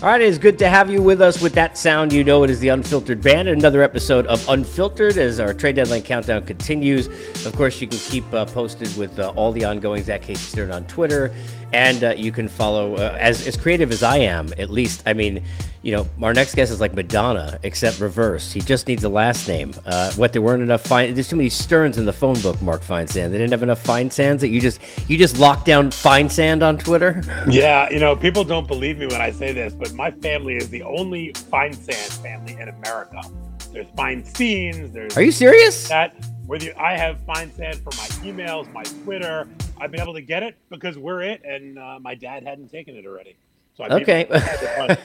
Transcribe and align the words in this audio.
All 0.00 0.08
right, 0.08 0.20
it 0.20 0.28
is 0.28 0.38
good 0.38 0.60
to 0.60 0.68
have 0.68 0.88
you 0.88 1.02
with 1.02 1.20
us. 1.20 1.42
With 1.42 1.54
that 1.54 1.76
sound, 1.76 2.12
you 2.12 2.22
know 2.22 2.44
it 2.44 2.50
is 2.50 2.60
the 2.60 2.68
Unfiltered 2.68 3.20
Band. 3.20 3.48
Another 3.48 3.82
episode 3.82 4.28
of 4.28 4.48
Unfiltered 4.48 5.18
as 5.18 5.40
our 5.40 5.52
trade 5.52 5.74
deadline 5.74 6.02
countdown 6.02 6.46
continues. 6.46 7.08
Of 7.44 7.52
course, 7.56 7.80
you 7.80 7.88
can 7.88 7.98
keep 7.98 8.32
uh, 8.32 8.44
posted 8.44 8.96
with 8.96 9.18
uh, 9.18 9.32
all 9.34 9.50
the 9.50 9.64
ongoings 9.64 10.08
at 10.08 10.22
Casey 10.22 10.52
Stern 10.52 10.70
on 10.70 10.84
Twitter, 10.84 11.32
and 11.72 12.04
uh, 12.04 12.14
you 12.16 12.30
can 12.30 12.46
follow 12.46 12.94
uh, 12.94 13.16
as 13.18 13.44
as 13.48 13.56
creative 13.56 13.90
as 13.90 14.04
I 14.04 14.18
am. 14.18 14.52
At 14.56 14.70
least, 14.70 15.02
I 15.04 15.14
mean, 15.14 15.42
you 15.82 15.92
know, 15.92 16.08
our 16.22 16.32
next 16.32 16.54
guest 16.54 16.70
is 16.70 16.80
like 16.80 16.94
Madonna, 16.94 17.58
except 17.64 17.98
reverse. 17.98 18.52
He 18.52 18.60
just 18.60 18.86
needs 18.86 19.02
a 19.04 19.08
last 19.08 19.48
name. 19.48 19.74
Uh, 19.84 20.12
what 20.12 20.32
there 20.32 20.42
weren't 20.42 20.62
enough 20.62 20.82
fine. 20.82 21.14
There's 21.14 21.28
too 21.28 21.36
many 21.36 21.48
Sterns 21.48 21.98
in 21.98 22.04
the 22.04 22.12
phone 22.12 22.40
book. 22.40 22.60
Mark 22.62 22.82
Feinsand. 22.82 23.30
They 23.30 23.38
didn't 23.38 23.50
have 23.50 23.62
enough 23.64 23.82
Feinsands 23.82 24.40
that 24.40 24.48
you 24.48 24.60
just 24.60 24.80
you 25.08 25.18
just 25.18 25.38
locked 25.38 25.66
down 25.66 25.90
Feinsand 25.90 26.62
on 26.62 26.78
Twitter. 26.78 27.20
Yeah, 27.48 27.88
you 27.90 27.98
know, 27.98 28.14
people 28.14 28.44
don't 28.44 28.68
believe 28.68 28.98
me 28.98 29.06
when 29.06 29.20
I 29.20 29.30
say 29.30 29.52
this, 29.52 29.72
but 29.72 29.87
my 29.94 30.10
family 30.10 30.56
is 30.56 30.68
the 30.70 30.82
only 30.82 31.32
Feinsand 31.32 32.22
family 32.22 32.54
in 32.60 32.68
America. 32.68 33.20
There's 33.72 33.86
Feinsteins. 33.88 34.92
There's 34.92 35.16
Are 35.16 35.22
you 35.22 35.32
serious? 35.32 35.88
that 35.88 36.14
whether 36.46 36.64
you, 36.66 36.72
I 36.78 36.96
have 36.96 37.18
Feinsand 37.26 37.76
for 37.82 37.90
my 37.96 38.06
emails, 38.26 38.72
my 38.72 38.82
Twitter. 39.04 39.46
I've 39.80 39.90
been 39.90 40.00
able 40.00 40.14
to 40.14 40.22
get 40.22 40.42
it 40.42 40.56
because 40.70 40.96
we're 40.98 41.22
it, 41.22 41.42
and 41.44 41.78
uh, 41.78 41.98
my 42.00 42.14
dad 42.14 42.42
hadn't 42.44 42.68
taken 42.70 42.96
it 42.96 43.04
already. 43.06 43.36
So 43.76 43.84
I 43.84 43.88
Okay. 43.88 44.26
made 44.28 44.30
my 44.30 44.38
dad 44.38 44.60
the 44.60 44.68
fun. 44.68 44.96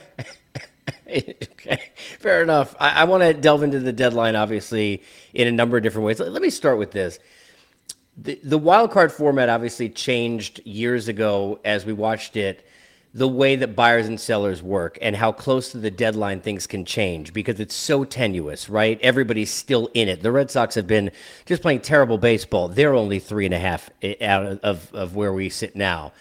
okay, 1.08 1.92
fair 2.20 2.42
enough. 2.42 2.76
I, 2.80 3.02
I 3.02 3.04
want 3.04 3.24
to 3.24 3.34
delve 3.34 3.64
into 3.64 3.80
the 3.80 3.92
deadline, 3.94 4.36
obviously, 4.36 5.04
in 5.34 5.48
a 5.48 5.52
number 5.52 5.78
of 5.78 5.84
different 5.84 6.06
ways. 6.06 6.20
Let, 6.20 6.32
let 6.32 6.42
me 6.42 6.50
start 6.50 6.78
with 6.78 6.92
this. 6.92 7.20
The, 8.18 8.40
the 8.44 8.58
wild 8.58 8.92
card 8.92 9.12
format 9.12 9.50
obviously 9.50 9.90
changed 9.90 10.62
years 10.66 11.08
ago 11.08 11.60
as 11.66 11.86
we 11.86 11.94
watched 11.94 12.36
it, 12.38 12.66
the 13.14 13.28
way 13.28 13.56
that 13.56 13.76
buyers 13.76 14.08
and 14.08 14.20
sellers 14.20 14.64
work 14.64 14.98
and 15.02 15.16
how 15.16 15.32
close 15.32 15.72
to 15.72 15.78
the 15.78 15.92
deadline 15.92 16.42
things 16.42 16.66
can 16.66 16.84
change 16.84 17.32
because 17.32 17.60
it's 17.60 17.76
so 17.76 18.04
tenuous, 18.04 18.70
right? 18.70 19.00
Everybody's 19.02 19.52
still 19.52 19.90
in 19.94 20.08
it. 20.08 20.24
The 20.24 20.32
Red 20.32 20.50
Sox 20.50 20.74
have 20.76 20.88
been 20.88 21.12
just 21.46 21.62
playing 21.62 21.82
terrible 21.82 22.18
baseball. 22.18 22.68
They're 22.68 22.96
only 22.96 23.20
three 23.20 23.46
and 23.46 23.54
a 23.54 23.60
half 23.60 23.90
out 24.20 24.60
of, 24.64 24.94
of 24.94 25.16
where 25.16 25.32
we 25.32 25.50
sit 25.50 25.76
now. 25.76 26.12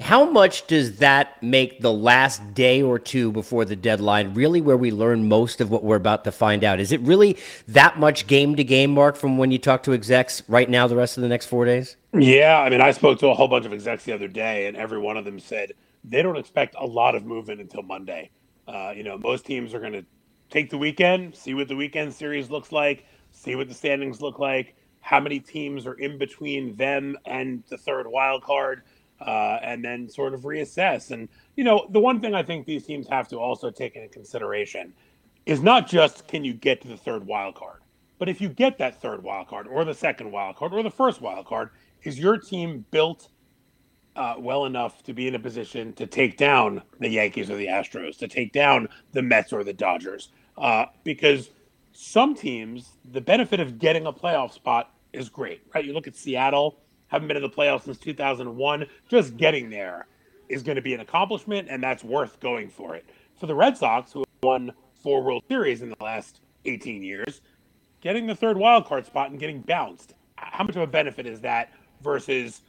How 0.00 0.24
much 0.24 0.66
does 0.66 0.96
that 0.96 1.40
make 1.42 1.80
the 1.80 1.92
last 1.92 2.54
day 2.54 2.82
or 2.82 2.98
two 2.98 3.30
before 3.30 3.64
the 3.64 3.76
deadline 3.76 4.34
really 4.34 4.60
where 4.60 4.76
we 4.76 4.90
learn 4.90 5.28
most 5.28 5.60
of 5.60 5.70
what 5.70 5.84
we're 5.84 5.96
about 5.96 6.24
to 6.24 6.32
find 6.32 6.64
out? 6.64 6.80
Is 6.80 6.92
it 6.92 7.00
really 7.02 7.36
that 7.68 8.00
much 8.00 8.26
game 8.26 8.56
to 8.56 8.64
game, 8.64 8.92
Mark, 8.92 9.16
from 9.16 9.38
when 9.38 9.52
you 9.52 9.58
talk 9.58 9.84
to 9.84 9.92
execs 9.92 10.42
right 10.48 10.68
now, 10.68 10.88
the 10.88 10.96
rest 10.96 11.18
of 11.18 11.22
the 11.22 11.28
next 11.28 11.46
four 11.46 11.66
days? 11.66 11.96
Yeah, 12.14 12.58
I 12.58 12.70
mean, 12.70 12.80
I 12.80 12.90
spoke 12.90 13.20
to 13.20 13.28
a 13.28 13.34
whole 13.34 13.48
bunch 13.48 13.64
of 13.64 13.72
execs 13.72 14.04
the 14.04 14.12
other 14.12 14.28
day, 14.28 14.66
and 14.66 14.76
every 14.76 14.98
one 14.98 15.16
of 15.16 15.24
them 15.24 15.38
said 15.38 15.72
they 16.04 16.22
don't 16.22 16.36
expect 16.36 16.74
a 16.78 16.86
lot 16.86 17.14
of 17.14 17.24
movement 17.24 17.60
until 17.60 17.82
Monday. 17.82 18.30
Uh, 18.66 18.92
you 18.94 19.02
know, 19.02 19.18
most 19.18 19.44
teams 19.44 19.74
are 19.74 19.80
going 19.80 19.92
to 19.92 20.04
take 20.50 20.70
the 20.70 20.78
weekend, 20.78 21.34
see 21.34 21.54
what 21.54 21.68
the 21.68 21.76
weekend 21.76 22.12
series 22.12 22.50
looks 22.50 22.72
like, 22.72 23.06
see 23.30 23.56
what 23.56 23.68
the 23.68 23.74
standings 23.74 24.20
look 24.20 24.38
like, 24.38 24.74
how 25.00 25.18
many 25.18 25.40
teams 25.40 25.86
are 25.86 25.94
in 25.94 26.18
between 26.18 26.74
them 26.76 27.16
and 27.26 27.62
the 27.68 27.76
third 27.76 28.06
wild 28.06 28.42
card, 28.42 28.82
uh, 29.20 29.58
and 29.62 29.84
then 29.84 30.08
sort 30.08 30.34
of 30.34 30.42
reassess. 30.42 31.10
And 31.10 31.28
you 31.56 31.64
know, 31.64 31.86
the 31.90 32.00
one 32.00 32.20
thing 32.20 32.34
I 32.34 32.42
think 32.42 32.66
these 32.66 32.84
teams 32.84 33.08
have 33.08 33.28
to 33.28 33.38
also 33.38 33.70
take 33.70 33.96
into 33.96 34.08
consideration 34.08 34.92
is 35.46 35.60
not 35.60 35.88
just 35.88 36.28
can 36.28 36.44
you 36.44 36.54
get 36.54 36.80
to 36.82 36.88
the 36.88 36.96
third 36.96 37.26
wild 37.26 37.54
card, 37.54 37.80
but 38.18 38.28
if 38.28 38.40
you 38.40 38.48
get 38.48 38.78
that 38.78 39.00
third 39.00 39.22
wild 39.22 39.48
card 39.48 39.66
or 39.66 39.84
the 39.84 39.94
second 39.94 40.30
wild 40.30 40.56
card 40.56 40.72
or 40.72 40.82
the 40.82 40.90
first 40.90 41.20
wild 41.20 41.46
card, 41.46 41.70
is 42.04 42.18
your 42.18 42.38
team 42.38 42.84
built 42.90 43.28
uh, 44.16 44.34
well 44.38 44.66
enough 44.66 45.02
to 45.04 45.12
be 45.12 45.26
in 45.26 45.34
a 45.34 45.38
position 45.38 45.92
to 45.94 46.06
take 46.06 46.36
down 46.36 46.82
the 47.00 47.08
Yankees 47.08 47.50
or 47.50 47.56
the 47.56 47.66
Astros, 47.66 48.18
to 48.18 48.28
take 48.28 48.52
down 48.52 48.88
the 49.12 49.22
Mets 49.22 49.52
or 49.52 49.64
the 49.64 49.72
Dodgers? 49.72 50.30
Uh, 50.58 50.86
because 51.04 51.50
some 51.92 52.34
teams, 52.34 52.92
the 53.10 53.20
benefit 53.20 53.60
of 53.60 53.78
getting 53.78 54.06
a 54.06 54.12
playoff 54.12 54.52
spot 54.52 54.90
is 55.12 55.28
great, 55.28 55.62
right? 55.74 55.84
You 55.84 55.92
look 55.92 56.06
at 56.06 56.16
Seattle, 56.16 56.78
haven't 57.08 57.28
been 57.28 57.36
in 57.36 57.42
the 57.42 57.50
playoffs 57.50 57.82
since 57.82 57.98
2001. 57.98 58.86
Just 59.08 59.36
getting 59.36 59.70
there 59.70 60.06
is 60.48 60.62
going 60.62 60.76
to 60.76 60.82
be 60.82 60.94
an 60.94 61.00
accomplishment, 61.00 61.68
and 61.70 61.82
that's 61.82 62.02
worth 62.02 62.40
going 62.40 62.68
for 62.68 62.94
it. 62.94 63.04
For 63.38 63.46
the 63.46 63.54
Red 63.54 63.76
Sox, 63.76 64.12
who 64.12 64.20
have 64.20 64.26
won 64.42 64.72
four 65.02 65.22
World 65.22 65.42
Series 65.48 65.82
in 65.82 65.90
the 65.90 65.96
last 66.00 66.40
18 66.64 67.02
years, 67.02 67.40
getting 68.00 68.26
the 68.26 68.34
third 68.34 68.56
wild 68.56 68.86
card 68.86 69.04
spot 69.06 69.30
and 69.30 69.38
getting 69.38 69.60
bounced, 69.60 70.14
how 70.36 70.64
much 70.64 70.76
of 70.76 70.82
a 70.82 70.86
benefit 70.86 71.26
is 71.26 71.40
that 71.40 71.72
versus 72.02 72.62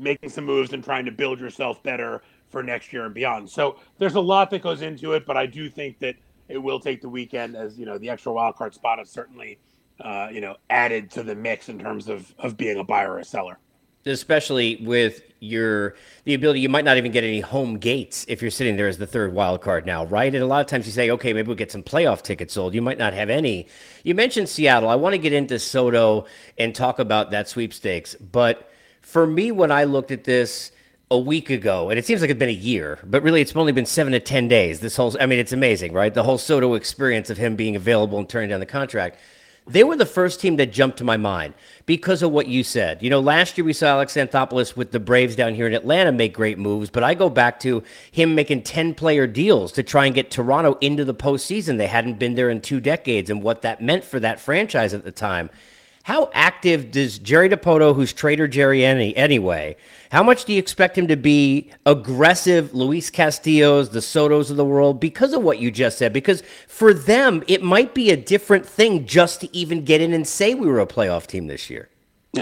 making 0.00 0.30
some 0.30 0.44
moves 0.44 0.72
and 0.72 0.82
trying 0.82 1.04
to 1.04 1.12
build 1.12 1.38
yourself 1.38 1.82
better 1.82 2.22
for 2.48 2.62
next 2.62 2.92
year 2.92 3.04
and 3.04 3.14
beyond? 3.14 3.48
So 3.48 3.76
there's 3.98 4.14
a 4.14 4.20
lot 4.20 4.50
that 4.50 4.62
goes 4.62 4.82
into 4.82 5.12
it, 5.12 5.26
but 5.26 5.36
I 5.36 5.46
do 5.46 5.68
think 5.68 5.98
that 6.00 6.16
it 6.50 6.58
will 6.58 6.80
take 6.80 7.00
the 7.00 7.08
weekend 7.08 7.56
as 7.56 7.78
you 7.78 7.86
know 7.86 7.96
the 7.96 8.10
extra 8.10 8.32
wild 8.32 8.56
card 8.56 8.74
spot 8.74 8.98
is 8.98 9.08
certainly 9.08 9.58
uh, 10.00 10.28
you 10.30 10.40
know 10.40 10.56
added 10.68 11.10
to 11.12 11.22
the 11.22 11.34
mix 11.34 11.68
in 11.68 11.78
terms 11.78 12.08
of 12.08 12.34
of 12.38 12.56
being 12.56 12.78
a 12.78 12.84
buyer 12.84 13.12
or 13.12 13.18
a 13.20 13.24
seller. 13.24 13.58
Especially 14.06 14.76
with 14.76 15.22
your 15.40 15.94
the 16.24 16.34
ability 16.34 16.60
you 16.60 16.68
might 16.68 16.84
not 16.84 16.96
even 16.96 17.12
get 17.12 17.22
any 17.22 17.40
home 17.40 17.78
gates 17.78 18.24
if 18.28 18.42
you're 18.42 18.50
sitting 18.50 18.76
there 18.76 18.88
as 18.88 18.98
the 18.98 19.06
third 19.06 19.32
wild 19.32 19.60
card 19.60 19.86
now 19.86 20.04
right? 20.06 20.34
And 20.34 20.42
a 20.42 20.46
lot 20.46 20.60
of 20.60 20.66
times 20.66 20.86
you 20.86 20.92
say 20.92 21.10
okay 21.10 21.32
maybe 21.32 21.46
we'll 21.46 21.56
get 21.56 21.70
some 21.70 21.82
playoff 21.82 22.22
tickets 22.22 22.54
sold. 22.54 22.74
You 22.74 22.82
might 22.82 22.98
not 22.98 23.12
have 23.12 23.30
any. 23.30 23.68
You 24.02 24.14
mentioned 24.14 24.48
seattle. 24.48 24.88
I 24.88 24.96
want 24.96 25.14
to 25.14 25.18
get 25.18 25.32
into 25.32 25.58
soto 25.58 26.26
and 26.58 26.74
talk 26.74 26.98
about 26.98 27.30
that 27.30 27.48
sweepstakes 27.48 28.16
but 28.16 28.69
for 29.00 29.26
me 29.26 29.50
when 29.50 29.70
i 29.70 29.84
looked 29.84 30.10
at 30.10 30.24
this 30.24 30.72
a 31.10 31.18
week 31.18 31.50
ago 31.50 31.90
and 31.90 31.98
it 31.98 32.06
seems 32.06 32.20
like 32.20 32.30
it's 32.30 32.38
been 32.38 32.48
a 32.48 32.52
year 32.52 32.98
but 33.04 33.22
really 33.22 33.40
it's 33.40 33.54
only 33.56 33.72
been 33.72 33.86
seven 33.86 34.12
to 34.12 34.20
ten 34.20 34.48
days 34.48 34.80
this 34.80 34.96
whole 34.96 35.14
i 35.20 35.26
mean 35.26 35.38
it's 35.38 35.52
amazing 35.52 35.92
right 35.92 36.14
the 36.14 36.22
whole 36.22 36.38
soto 36.38 36.74
experience 36.74 37.30
of 37.30 37.36
him 37.36 37.56
being 37.56 37.76
available 37.76 38.18
and 38.18 38.28
turning 38.28 38.50
down 38.50 38.60
the 38.60 38.66
contract 38.66 39.18
they 39.66 39.84
were 39.84 39.96
the 39.96 40.06
first 40.06 40.40
team 40.40 40.56
that 40.56 40.72
jumped 40.72 40.98
to 40.98 41.04
my 41.04 41.16
mind 41.16 41.54
because 41.86 42.22
of 42.22 42.32
what 42.32 42.48
you 42.48 42.64
said. 42.64 43.02
You 43.02 43.10
know, 43.10 43.20
last 43.20 43.56
year 43.56 43.64
we 43.64 43.72
saw 43.72 43.86
Alex 43.86 44.14
Anthopoulos 44.14 44.76
with 44.76 44.90
the 44.90 44.98
Braves 44.98 45.36
down 45.36 45.54
here 45.54 45.66
in 45.66 45.74
Atlanta 45.74 46.10
make 46.10 46.34
great 46.34 46.58
moves, 46.58 46.90
but 46.90 47.04
I 47.04 47.14
go 47.14 47.30
back 47.30 47.60
to 47.60 47.84
him 48.10 48.34
making 48.34 48.62
10 48.62 48.94
player 48.94 49.26
deals 49.26 49.70
to 49.72 49.82
try 49.82 50.06
and 50.06 50.14
get 50.14 50.30
Toronto 50.30 50.76
into 50.80 51.04
the 51.04 51.14
postseason. 51.14 51.78
They 51.78 51.86
hadn't 51.86 52.18
been 52.18 52.34
there 52.34 52.50
in 52.50 52.60
two 52.60 52.80
decades 52.80 53.30
and 53.30 53.42
what 53.42 53.62
that 53.62 53.80
meant 53.80 54.02
for 54.02 54.18
that 54.18 54.40
franchise 54.40 54.92
at 54.92 55.04
the 55.04 55.12
time. 55.12 55.50
How 56.10 56.28
active 56.34 56.90
does 56.90 57.20
Jerry 57.20 57.48
Dipoto, 57.48 57.94
who's 57.94 58.12
Trader 58.12 58.48
Jerry 58.48 58.84
any, 58.84 59.16
anyway, 59.16 59.76
how 60.10 60.24
much 60.24 60.44
do 60.44 60.52
you 60.52 60.58
expect 60.58 60.98
him 60.98 61.06
to 61.06 61.14
be 61.14 61.70
aggressive, 61.86 62.74
Luis 62.74 63.10
Castillo's, 63.10 63.90
the 63.90 64.00
Sotos 64.00 64.50
of 64.50 64.56
the 64.56 64.64
world, 64.64 64.98
because 64.98 65.32
of 65.32 65.44
what 65.44 65.60
you 65.60 65.70
just 65.70 65.98
said? 65.98 66.12
Because 66.12 66.42
for 66.66 66.92
them, 66.92 67.44
it 67.46 67.62
might 67.62 67.94
be 67.94 68.10
a 68.10 68.16
different 68.16 68.66
thing 68.66 69.06
just 69.06 69.40
to 69.42 69.56
even 69.56 69.84
get 69.84 70.00
in 70.00 70.12
and 70.12 70.26
say 70.26 70.52
we 70.52 70.66
were 70.66 70.80
a 70.80 70.86
playoff 70.86 71.28
team 71.28 71.46
this 71.46 71.70
year. 71.70 71.88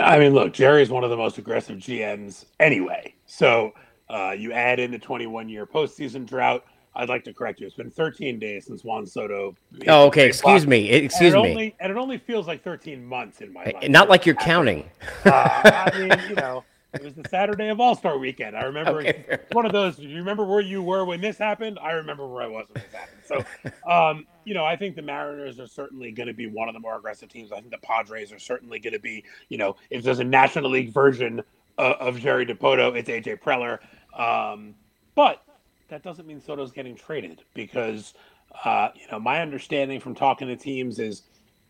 I 0.00 0.18
mean, 0.18 0.32
look, 0.32 0.54
Jerry 0.54 0.80
is 0.80 0.88
one 0.88 1.04
of 1.04 1.10
the 1.10 1.18
most 1.18 1.36
aggressive 1.36 1.76
GMs 1.76 2.46
anyway. 2.58 3.16
So 3.26 3.74
uh, 4.08 4.30
you 4.30 4.54
add 4.54 4.80
in 4.80 4.92
the 4.92 4.98
21 4.98 5.46
year 5.50 5.66
postseason 5.66 6.24
drought. 6.24 6.64
I'd 6.98 7.08
like 7.08 7.22
to 7.24 7.32
correct 7.32 7.60
you. 7.60 7.66
It's 7.66 7.76
been 7.76 7.90
13 7.90 8.40
days 8.40 8.66
since 8.66 8.82
Juan 8.82 9.06
Soto. 9.06 9.54
Oh, 9.86 10.06
okay. 10.06 10.26
Excuse 10.26 10.66
me. 10.66 10.90
Excuse 10.90 11.32
and 11.32 11.42
me. 11.44 11.50
Only, 11.50 11.76
and 11.78 11.92
it 11.92 11.96
only 11.96 12.18
feels 12.18 12.48
like 12.48 12.62
13 12.64 13.04
months 13.04 13.40
in 13.40 13.52
my 13.52 13.64
life. 13.64 13.88
Not 13.88 14.08
like 14.08 14.26
you're 14.26 14.34
counting. 14.34 14.90
Uh, 15.24 15.30
I 15.64 15.90
mean, 15.98 16.28
you 16.28 16.34
know, 16.34 16.64
it 16.94 17.04
was 17.04 17.14
the 17.14 17.28
Saturday 17.28 17.68
of 17.68 17.78
All 17.80 17.94
Star 17.94 18.18
Weekend. 18.18 18.56
I 18.56 18.62
remember 18.64 18.98
Okay, 18.98 19.38
one 19.52 19.64
of 19.64 19.72
those. 19.72 19.96
Do 19.96 20.08
you 20.08 20.16
remember 20.16 20.44
where 20.44 20.60
you 20.60 20.82
were 20.82 21.04
when 21.04 21.20
this 21.20 21.38
happened? 21.38 21.78
I 21.80 21.92
remember 21.92 22.26
where 22.26 22.42
I 22.42 22.48
was 22.48 22.66
when 22.72 22.82
this 22.82 22.92
happened. 22.92 23.46
So, 23.86 23.90
um, 23.90 24.26
you 24.44 24.54
know, 24.54 24.64
I 24.64 24.74
think 24.74 24.96
the 24.96 25.02
Mariners 25.02 25.60
are 25.60 25.68
certainly 25.68 26.10
going 26.10 26.26
to 26.26 26.34
be 26.34 26.48
one 26.48 26.68
of 26.68 26.74
the 26.74 26.80
more 26.80 26.96
aggressive 26.96 27.28
teams. 27.28 27.52
I 27.52 27.60
think 27.60 27.70
the 27.70 27.78
Padres 27.78 28.32
are 28.32 28.40
certainly 28.40 28.80
going 28.80 28.94
to 28.94 28.98
be. 28.98 29.22
You 29.50 29.58
know, 29.58 29.76
if 29.90 30.02
there's 30.02 30.18
a 30.18 30.24
National 30.24 30.70
League 30.70 30.92
version 30.92 31.44
of, 31.76 31.92
of 31.96 32.18
Jerry 32.18 32.44
Dipoto, 32.44 32.96
it's 32.96 33.08
AJ 33.08 33.40
Preller. 33.40 33.78
Um, 34.18 34.74
but 35.14 35.42
that 35.88 36.02
doesn't 36.02 36.26
mean 36.26 36.40
Soto's 36.40 36.72
getting 36.72 36.94
traded 36.94 37.42
because 37.54 38.14
Uh, 38.64 38.88
you 38.94 39.06
know, 39.12 39.20
my 39.20 39.42
understanding 39.42 40.00
from 40.00 40.14
talking 40.14 40.48
to 40.48 40.56
teams 40.56 40.98
is 40.98 41.24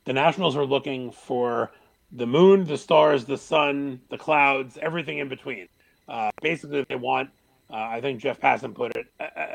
the 0.05 0.13
Nationals 0.13 0.57
are 0.57 0.65
looking 0.65 1.11
for 1.11 1.73
the 2.13 2.25
moon, 2.25 2.65
the 2.65 2.79
stars, 2.79 3.25
the 3.25 3.37
sun, 3.37 4.01
the 4.11 4.17
clouds, 4.17 4.79
everything 4.81 5.19
in 5.19 5.29
between. 5.29 5.67
Uh, 6.07 6.31
basically, 6.41 6.87
they 6.89 6.95
want, 6.95 7.31
uh, 7.69 7.75
I 7.75 8.01
think 8.01 8.21
Jeff 8.21 8.39
Passan 8.41 8.73
put 8.77 8.97
it, 8.97 9.07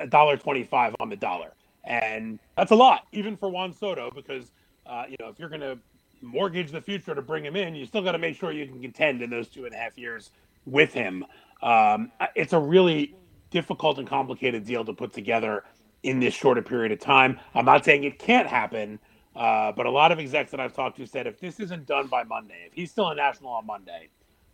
a 0.04 0.06
dollar 0.06 0.36
twenty-five 0.36 0.98
on 1.00 1.08
the 1.08 1.16
dollar, 1.16 1.54
and 1.86 2.40
that's 2.58 2.72
a 2.72 2.76
lot, 2.76 3.08
even 3.14 3.38
for 3.38 3.48
Juan 3.48 3.72
Soto, 3.72 4.12
because 4.14 4.52
uh, 4.86 5.06
you 5.08 5.16
know 5.22 5.30
if 5.30 5.40
you're 5.40 5.50
going 5.50 5.62
to 5.62 5.80
mortgage 6.22 6.72
the 6.72 6.82
future 6.82 7.16
to 7.16 7.22
bring 7.22 7.46
him 7.46 7.56
in, 7.56 7.74
you 7.74 7.86
still 7.86 8.04
got 8.04 8.12
to 8.12 8.20
make 8.20 8.36
sure 8.36 8.52
you 8.52 8.68
can 8.68 8.82
contend 8.82 9.22
in 9.22 9.30
those 9.30 9.48
two 9.48 9.64
and 9.64 9.74
a 9.74 9.78
half 9.78 9.98
years 9.98 10.32
with 10.66 10.94
him. 10.94 11.26
Um, 11.62 12.12
it's 12.36 12.52
a 12.52 12.60
really 12.60 13.16
difficult 13.54 14.00
and 14.00 14.08
complicated 14.08 14.66
deal 14.66 14.84
to 14.84 14.94
put 14.94 15.14
together 15.14 15.64
in 16.02 16.20
this 16.20 16.34
shorter 16.34 16.62
period 16.62 16.92
of 16.92 17.00
time. 17.00 17.40
I'm 17.54 17.66
not 17.66 17.86
saying 17.86 18.04
it 18.04 18.18
can't 18.20 18.48
happen, 18.48 19.00
uh, 19.36 19.72
but 19.72 19.86
a 19.86 19.92
lot 19.92 20.12
of 20.12 20.20
execs 20.20 20.52
that 20.52 20.60
I've 20.60 20.74
talked 20.74 20.98
to 20.98 21.06
said 21.06 21.28
if 21.28 21.40
this 21.40 21.60
isn't 21.60 21.86
done 21.86 22.08
by 22.08 22.24
Monday, 22.24 22.66
if 22.66 22.74
he's 22.74 22.92
still 22.92 23.10
a 23.10 23.16
national 23.16 23.52
on 23.52 23.66
Monday, 23.66 24.10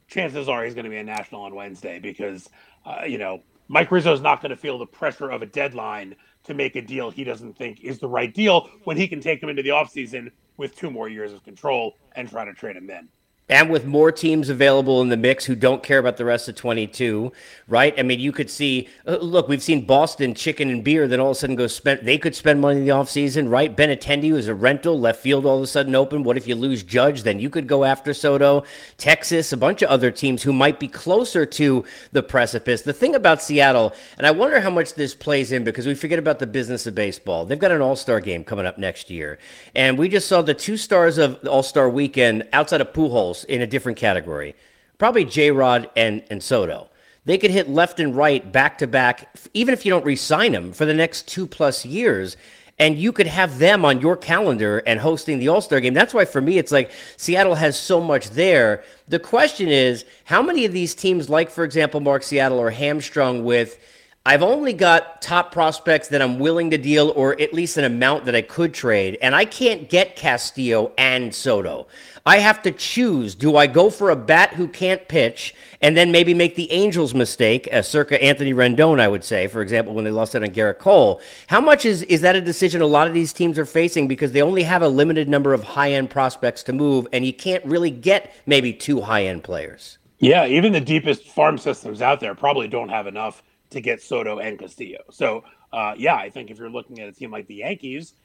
chances 0.08 0.50
are 0.50 0.66
he's 0.66 0.76
going 0.76 0.84
to 0.84 0.90
be 0.90 0.98
a 0.98 1.04
national 1.04 1.42
on 1.42 1.56
Wednesday 1.56 1.98
because, 1.98 2.50
uh, 2.86 3.06
you 3.08 3.18
know, 3.18 3.42
Mike 3.70 3.90
Rizzo 3.90 4.14
is 4.14 4.22
not 4.22 4.42
going 4.42 4.50
to 4.50 4.58
feel 4.58 4.78
the 4.78 4.86
pressure 4.86 5.30
of 5.30 5.42
a 5.42 5.46
deadline 5.46 6.16
to 6.44 6.54
make 6.54 6.76
a 6.76 6.82
deal 6.82 7.10
he 7.10 7.24
doesn't 7.24 7.58
think 7.58 7.82
is 7.82 8.00
the 8.00 8.08
right 8.08 8.34
deal 8.34 8.70
when 8.84 8.98
he 8.98 9.08
can 9.08 9.22
take 9.22 9.42
him 9.42 9.50
into 9.50 9.64
the 9.64 9.70
offseason 9.70 10.30
with 10.58 10.76
two 10.76 10.92
more 10.92 11.08
years 11.08 11.32
of 11.32 11.44
control 11.44 11.96
and 12.16 12.30
try 12.30 12.44
to 12.44 12.54
trade 12.54 12.76
him 12.76 12.88
then 12.88 13.08
and 13.50 13.70
with 13.70 13.86
more 13.86 14.12
teams 14.12 14.50
available 14.50 15.02
in 15.02 15.10
the 15.10 15.18
mix 15.18 15.46
who 15.46 15.56
don't 15.56 15.82
care 15.82 15.98
about 15.98 16.18
the 16.18 16.26
rest 16.26 16.48
of 16.48 16.56
22, 16.56 17.32
right? 17.68 17.94
I 17.98 18.04
mean, 18.04 18.20
you 18.20 18.32
could 18.32 18.50
see, 18.50 18.88
uh, 19.08 19.18
look, 19.18 19.48
we've 19.48 19.64
seen 19.64 19.86
Boston 19.86 20.36
chicken 20.36 20.70
and 20.70 20.84
beer, 20.84 21.08
then 21.08 21.20
all 21.20 21.32
of 21.32 21.38
a 21.38 21.40
sudden 21.40 21.56
go 21.56 21.66
spend, 21.66 22.02
they 22.06 22.20
could 22.20 22.36
spend 22.36 22.62
money 22.62 22.80
in 22.80 22.86
the 22.86 22.92
offseason, 22.92 23.50
right? 23.50 23.76
Benintendi 23.76 24.32
was 24.32 24.48
a 24.48 24.54
rental, 24.54 25.00
left 25.00 25.22
field 25.22 25.46
all 25.46 25.58
of 25.58 25.64
a 25.64 25.68
sudden 25.68 25.96
open. 25.96 26.24
What 26.24 26.38
if 26.38 26.48
you 26.48 26.56
lose 26.56 26.84
Judge? 26.84 27.24
Then 27.24 27.40
you 27.40 27.50
could 27.50 27.68
go 27.68 27.84
after 27.84 28.14
Soto, 28.14 28.64
Texas, 28.98 29.52
a 29.52 29.58
bunch 29.58 29.82
of 29.82 29.90
other 29.90 30.12
teams 30.12 30.44
who 30.44 30.54
might 30.54 30.80
be 30.80 30.88
closer 30.88 31.46
to 31.46 31.84
the 32.12 32.22
precipice. 32.22 32.84
The 32.84 32.94
thing 32.94 33.16
about 33.16 33.42
Seattle, 33.42 33.94
and 34.18 34.28
I 34.28 34.32
wonder 34.32 34.60
how 34.60 34.70
much 34.70 34.94
this 34.94 35.16
plays 35.16 35.52
in 35.52 35.64
because 35.64 35.88
we 35.88 35.96
forget 35.96 36.20
about 36.20 36.38
the 36.38 36.48
business 36.48 36.86
of 36.86 36.94
baseball. 36.94 37.46
They've 37.46 37.58
got 37.58 37.72
an 37.72 37.82
all 37.82 37.96
star 37.96 38.20
game 38.20 38.44
coming 38.44 38.68
up 38.68 38.78
next 38.78 39.10
year. 39.10 39.40
And 39.74 39.98
we 39.98 40.08
just 40.08 40.28
saw 40.28 40.44
the 40.44 40.54
two 40.54 40.78
stars 40.78 41.18
of 41.18 41.40
All 41.48 41.64
Star 41.64 41.90
weekend 41.90 42.48
outside 42.54 42.82
of 42.82 42.94
Pujols 42.94 43.39
in 43.44 43.62
a 43.62 43.68
different 43.68 43.98
category. 43.98 44.56
Probably 44.98 45.26
J 45.26 45.52
Rod 45.52 45.90
and, 45.96 46.24
and 46.30 46.44
Soto. 46.44 46.90
They 47.26 47.38
could 47.38 47.52
hit 47.52 47.70
left 47.70 48.00
and 48.00 48.16
right 48.16 48.50
back 48.52 48.78
to 48.80 48.88
back, 48.88 49.30
even 49.54 49.74
if 49.74 49.86
you 49.86 49.92
don't 49.92 50.06
re 50.06 50.16
sign 50.16 50.52
them 50.52 50.74
for 50.74 50.86
the 50.86 50.94
next 50.94 51.28
two 51.28 51.48
plus 51.48 51.86
years. 51.86 52.38
And 52.80 52.98
you 52.98 53.12
could 53.12 53.28
have 53.28 53.60
them 53.60 53.84
on 53.84 54.00
your 54.00 54.16
calendar 54.16 54.78
and 54.88 55.02
hosting 55.02 55.38
the 55.38 55.50
All 55.50 55.60
Star 55.60 55.82
game. 55.82 55.94
That's 55.94 56.14
why, 56.14 56.24
for 56.24 56.40
me, 56.40 56.58
it's 56.58 56.72
like 56.72 56.92
Seattle 57.18 57.56
has 57.56 57.78
so 57.78 58.00
much 58.00 58.30
there. 58.30 58.86
The 59.10 59.20
question 59.20 59.68
is 59.68 60.06
how 60.24 60.42
many 60.42 60.64
of 60.64 60.72
these 60.72 60.96
teams, 60.96 61.30
like, 61.30 61.50
for 61.50 61.66
example, 61.66 62.00
Mark 62.00 62.24
Seattle, 62.24 62.62
are 62.62 62.70
hamstrung 62.70 63.44
with 63.44 63.78
I've 64.26 64.44
only 64.44 64.74
got 64.74 65.22
top 65.22 65.52
prospects 65.52 66.10
that 66.10 66.22
I'm 66.22 66.40
willing 66.40 66.70
to 66.72 66.78
deal, 66.78 67.12
or 67.16 67.40
at 67.42 67.54
least 67.54 67.78
an 67.78 67.86
amount 67.86 68.26
that 68.26 68.36
I 68.36 68.42
could 68.42 68.74
trade, 68.74 69.18
and 69.22 69.34
I 69.34 69.46
can't 69.46 69.90
get 69.90 70.16
Castillo 70.16 70.92
and 70.98 71.34
Soto. 71.34 71.88
I 72.26 72.40
have 72.40 72.62
to 72.64 72.72
choose. 72.72 73.36
Do 73.36 73.56
I 73.56 73.68
go 73.68 73.90
for 73.90 74.10
a 74.10 74.16
bat 74.16 74.54
who 74.54 74.68
can't 74.68 75.08
pitch 75.08 75.56
and 75.82 75.96
then 75.96 76.12
maybe 76.12 76.34
make 76.34 76.56
the 76.56 76.72
Angels 76.72 77.14
mistake, 77.14 77.68
uh, 77.72 77.82
circa 77.82 78.22
Anthony 78.22 78.54
Rendon, 78.54 79.00
I 79.00 79.08
would 79.08 79.24
say, 79.24 79.48
for 79.48 79.62
example, 79.62 79.94
when 79.94 80.04
they 80.04 80.12
lost 80.12 80.36
out 80.36 80.44
on 80.44 80.50
Gerrit 80.50 80.80
Cole? 80.80 81.22
How 81.48 81.62
much 81.62 81.86
is, 81.86 82.04
is 82.04 82.22
that 82.22 82.36
a 82.36 82.42
decision 82.42 82.82
a 82.82 82.86
lot 82.86 83.08
of 83.08 83.14
these 83.14 83.34
teams 83.34 83.58
are 83.58 83.66
facing 83.66 84.08
because 84.08 84.32
they 84.32 84.42
only 84.42 84.64
have 84.64 84.82
a 84.82 84.90
limited 84.90 85.30
number 85.30 85.54
of 85.54 85.64
high 85.64 85.94
end 85.94 86.10
prospects 86.10 86.64
to 86.64 86.74
move, 86.74 87.08
and 87.14 87.26
you 87.26 87.34
can't 87.34 87.64
really 87.66 87.92
get 87.92 88.34
maybe 88.46 88.74
two 88.74 89.02
high 89.02 89.26
end 89.26 89.44
players? 89.44 89.98
Yeah, 90.20 90.46
even 90.46 90.74
the 90.74 90.82
deepest 90.82 91.28
farm 91.28 91.58
systems 91.58 92.02
out 92.02 92.20
there 92.20 92.36
probably 92.36 92.68
don't 92.68 92.90
have 92.90 93.08
enough 93.08 93.42
to 93.70 93.82
get 93.82 94.02
Soto 94.02 94.40
and 94.40 94.60
Castillo. 94.60 95.00
So, 95.12 95.44
uh, 95.72 95.94
yeah, 95.98 96.16
I 96.16 96.30
think 96.30 96.52
if 96.52 96.58
you're 96.58 96.70
looking 96.70 97.00
at 97.00 97.08
a 97.08 97.12
team 97.12 97.32
like 97.32 97.48
the 97.48 97.56
Yankees, 97.56 98.16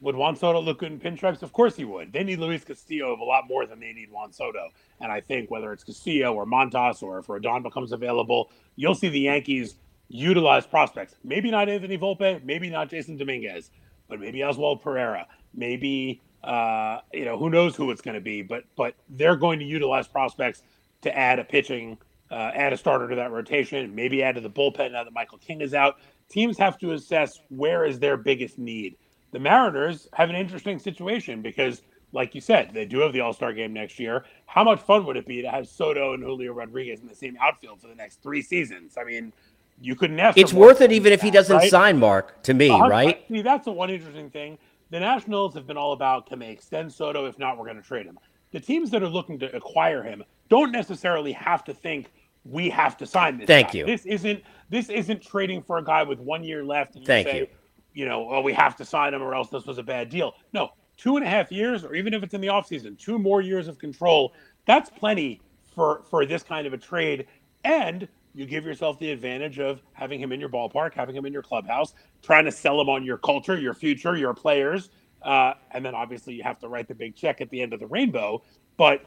would 0.00 0.14
Juan 0.14 0.36
Soto 0.36 0.60
look 0.60 0.78
good 0.78 0.92
in 0.92 1.00
pinstripes? 1.00 1.42
Of 1.42 1.52
course 1.52 1.76
he 1.76 1.84
would. 1.84 2.12
They 2.12 2.24
need 2.24 2.38
Luis 2.38 2.64
Castillo 2.64 3.16
a 3.20 3.24
lot 3.24 3.46
more 3.48 3.66
than 3.66 3.80
they 3.80 3.92
need 3.92 4.10
Juan 4.10 4.32
Soto. 4.32 4.68
And 5.00 5.12
I 5.12 5.20
think 5.20 5.50
whether 5.50 5.72
it's 5.72 5.84
Castillo 5.84 6.32
or 6.32 6.46
Montas 6.46 7.02
or 7.02 7.18
if 7.18 7.26
Rodon 7.26 7.62
becomes 7.62 7.92
available, 7.92 8.50
you'll 8.76 8.94
see 8.94 9.08
the 9.08 9.20
Yankees 9.20 9.76
utilize 10.08 10.66
prospects. 10.66 11.14
Maybe 11.22 11.50
not 11.50 11.68
Anthony 11.68 11.98
Volpe, 11.98 12.42
maybe 12.42 12.70
not 12.70 12.90
Jasson 12.90 13.18
Dominguez, 13.18 13.70
but 14.08 14.20
maybe 14.20 14.42
Oswald 14.42 14.82
Peraza, 14.82 15.26
maybe 15.54 16.20
uh, 16.42 17.00
you 17.12 17.26
know 17.26 17.38
who 17.38 17.50
knows 17.50 17.76
who 17.76 17.90
it's 17.90 18.00
going 18.00 18.14
to 18.14 18.20
be. 18.20 18.42
But 18.42 18.64
but 18.76 18.94
they're 19.10 19.36
going 19.36 19.58
to 19.58 19.64
utilize 19.64 20.08
prospects 20.08 20.62
to 21.02 21.16
add 21.16 21.38
a 21.38 21.44
pitching 21.44 21.98
uh, 22.30 22.50
add 22.54 22.72
a 22.72 22.76
starter 22.76 23.08
to 23.08 23.16
that 23.16 23.30
rotation, 23.30 23.94
maybe 23.94 24.22
add 24.22 24.36
to 24.36 24.40
the 24.40 24.50
bullpen 24.50 24.92
now 24.92 25.04
that 25.04 25.12
Michael 25.12 25.38
King 25.38 25.60
is 25.60 25.74
out. 25.74 25.96
Teams 26.28 26.56
have 26.58 26.78
to 26.78 26.92
assess 26.92 27.40
where 27.48 27.84
is 27.84 27.98
their 27.98 28.16
biggest 28.16 28.58
need. 28.58 28.96
The 29.32 29.38
Mariners 29.38 30.08
have 30.12 30.30
an 30.30 30.36
interesting 30.36 30.78
situation 30.78 31.42
because, 31.42 31.82
like 32.12 32.34
you 32.34 32.40
said, 32.40 32.70
they 32.72 32.84
do 32.84 32.98
have 33.00 33.12
the 33.12 33.20
All 33.20 33.32
Star 33.32 33.52
game 33.52 33.72
next 33.72 33.98
year. 33.98 34.24
How 34.46 34.64
much 34.64 34.80
fun 34.80 35.06
would 35.06 35.16
it 35.16 35.26
be 35.26 35.42
to 35.42 35.50
have 35.50 35.68
Soto 35.68 36.14
and 36.14 36.22
Julio 36.22 36.52
Rodriguez 36.52 37.00
in 37.00 37.06
the 37.06 37.14
same 37.14 37.36
outfield 37.40 37.80
for 37.80 37.88
the 37.88 37.94
next 37.94 38.22
three 38.22 38.42
seasons? 38.42 38.96
I 38.98 39.04
mean, 39.04 39.32
you 39.80 39.94
couldn't 39.94 40.18
ask. 40.18 40.36
It's 40.36 40.52
worth 40.52 40.80
it 40.80 40.92
even 40.92 41.12
if 41.12 41.22
he 41.22 41.30
doesn't 41.30 41.56
right? 41.56 41.70
sign, 41.70 41.98
Mark. 41.98 42.42
To 42.44 42.54
me, 42.54 42.70
uh, 42.70 42.88
right? 42.88 43.24
See, 43.28 43.42
that's 43.42 43.64
the 43.64 43.72
one 43.72 43.90
interesting 43.90 44.30
thing. 44.30 44.58
The 44.90 45.00
Nationals 45.00 45.54
have 45.54 45.66
been 45.66 45.76
all 45.76 45.92
about 45.92 46.26
can 46.26 46.40
they 46.40 46.50
extend 46.50 46.92
Soto? 46.92 47.26
If 47.26 47.38
not, 47.38 47.56
we're 47.56 47.66
going 47.66 47.76
to 47.76 47.82
trade 47.82 48.06
him. 48.06 48.18
The 48.50 48.60
teams 48.60 48.90
that 48.90 49.02
are 49.02 49.08
looking 49.08 49.38
to 49.38 49.56
acquire 49.56 50.02
him 50.02 50.24
don't 50.48 50.72
necessarily 50.72 51.30
have 51.32 51.62
to 51.64 51.72
think 51.72 52.10
we 52.44 52.68
have 52.70 52.96
to 52.96 53.06
sign 53.06 53.38
this. 53.38 53.46
Thank 53.46 53.68
guy. 53.68 53.78
you. 53.78 53.86
This 53.86 54.06
isn't 54.06 54.42
this 54.68 54.88
isn't 54.88 55.22
trading 55.22 55.62
for 55.62 55.78
a 55.78 55.84
guy 55.84 56.02
with 56.02 56.18
one 56.18 56.42
year 56.42 56.64
left. 56.64 56.94
And 56.94 57.02
you 57.02 57.06
Thank 57.06 57.28
say, 57.28 57.38
you. 57.38 57.46
You 57.92 58.06
know, 58.06 58.22
well, 58.22 58.42
we 58.42 58.52
have 58.52 58.76
to 58.76 58.84
sign 58.84 59.14
him 59.14 59.22
or 59.22 59.34
else 59.34 59.50
this 59.50 59.66
was 59.66 59.78
a 59.78 59.82
bad 59.82 60.08
deal. 60.08 60.34
No, 60.52 60.70
two 60.96 61.16
and 61.16 61.24
a 61.24 61.28
half 61.28 61.50
years, 61.50 61.84
or 61.84 61.94
even 61.94 62.14
if 62.14 62.22
it's 62.22 62.34
in 62.34 62.40
the 62.40 62.48
offseason, 62.48 62.98
two 62.98 63.18
more 63.18 63.40
years 63.40 63.68
of 63.68 63.78
control. 63.78 64.32
That's 64.66 64.90
plenty 64.90 65.40
for 65.74 66.02
for 66.08 66.26
this 66.26 66.42
kind 66.42 66.66
of 66.66 66.72
a 66.72 66.78
trade. 66.78 67.26
And 67.64 68.06
you 68.34 68.46
give 68.46 68.64
yourself 68.64 68.98
the 68.98 69.10
advantage 69.10 69.58
of 69.58 69.82
having 69.92 70.20
him 70.20 70.32
in 70.32 70.38
your 70.40 70.48
ballpark, 70.48 70.94
having 70.94 71.16
him 71.16 71.26
in 71.26 71.32
your 71.32 71.42
clubhouse, 71.42 71.94
trying 72.22 72.44
to 72.44 72.52
sell 72.52 72.80
him 72.80 72.88
on 72.88 73.04
your 73.04 73.18
culture, 73.18 73.58
your 73.58 73.74
future, 73.74 74.16
your 74.16 74.34
players. 74.34 74.90
Uh, 75.22 75.54
and 75.72 75.84
then 75.84 75.94
obviously 75.94 76.34
you 76.34 76.42
have 76.42 76.58
to 76.60 76.68
write 76.68 76.88
the 76.88 76.94
big 76.94 77.16
check 77.16 77.40
at 77.40 77.50
the 77.50 77.60
end 77.60 77.72
of 77.72 77.80
the 77.80 77.86
rainbow. 77.86 78.42
But 78.76 79.04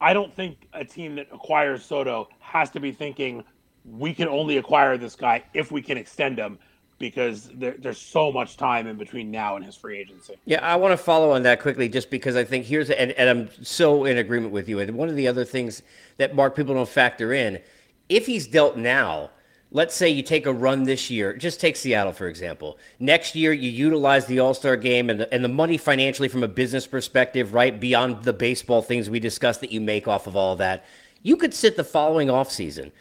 I 0.00 0.12
don't 0.12 0.34
think 0.34 0.68
a 0.72 0.84
team 0.84 1.16
that 1.16 1.28
acquires 1.32 1.84
Soto 1.84 2.28
has 2.38 2.70
to 2.72 2.80
be 2.80 2.92
thinking 2.92 3.42
we 3.84 4.12
can 4.12 4.28
only 4.28 4.58
acquire 4.58 4.98
this 4.98 5.16
guy 5.16 5.44
if 5.54 5.72
we 5.72 5.80
can 5.80 5.96
extend 5.96 6.38
him 6.38 6.58
because 6.98 7.50
there, 7.54 7.74
there's 7.78 7.98
so 7.98 8.32
much 8.32 8.56
time 8.56 8.86
in 8.86 8.96
between 8.96 9.30
now 9.30 9.56
and 9.56 9.64
his 9.64 9.76
free 9.76 9.98
agency. 9.98 10.36
Yeah, 10.44 10.66
I 10.66 10.76
want 10.76 10.92
to 10.92 10.96
follow 10.96 11.32
on 11.32 11.42
that 11.42 11.60
quickly 11.60 11.88
just 11.88 12.10
because 12.10 12.36
I 12.36 12.44
think 12.44 12.64
here's, 12.64 12.88
and, 12.90 13.12
and 13.12 13.28
I'm 13.28 13.64
so 13.64 14.04
in 14.04 14.18
agreement 14.18 14.52
with 14.52 14.68
you. 14.68 14.78
And 14.80 14.96
one 14.96 15.08
of 15.08 15.16
the 15.16 15.28
other 15.28 15.44
things 15.44 15.82
that, 16.16 16.34
Mark, 16.34 16.56
people 16.56 16.74
don't 16.74 16.88
factor 16.88 17.32
in 17.32 17.60
if 18.08 18.26
he's 18.26 18.46
dealt 18.46 18.76
now, 18.76 19.30
let's 19.72 19.94
say 19.94 20.08
you 20.08 20.22
take 20.22 20.46
a 20.46 20.52
run 20.52 20.84
this 20.84 21.10
year, 21.10 21.36
just 21.36 21.60
take 21.60 21.76
Seattle, 21.76 22.12
for 22.12 22.28
example. 22.28 22.78
Next 22.98 23.34
year, 23.34 23.52
you 23.52 23.70
utilize 23.70 24.26
the 24.26 24.38
All 24.38 24.54
Star 24.54 24.76
game 24.76 25.10
and 25.10 25.20
the, 25.20 25.34
and 25.34 25.44
the 25.44 25.48
money 25.48 25.76
financially 25.76 26.28
from 26.28 26.42
a 26.42 26.48
business 26.48 26.86
perspective, 26.86 27.52
right? 27.52 27.78
Beyond 27.78 28.22
the 28.22 28.32
baseball 28.32 28.82
things 28.82 29.10
we 29.10 29.20
discussed 29.20 29.60
that 29.60 29.72
you 29.72 29.80
make 29.80 30.06
off 30.06 30.26
of 30.26 30.36
all 30.36 30.52
of 30.52 30.58
that. 30.58 30.84
You 31.22 31.36
could 31.36 31.54
sit 31.54 31.76
the 31.76 31.84
following 31.84 32.28
offseason 32.28 32.92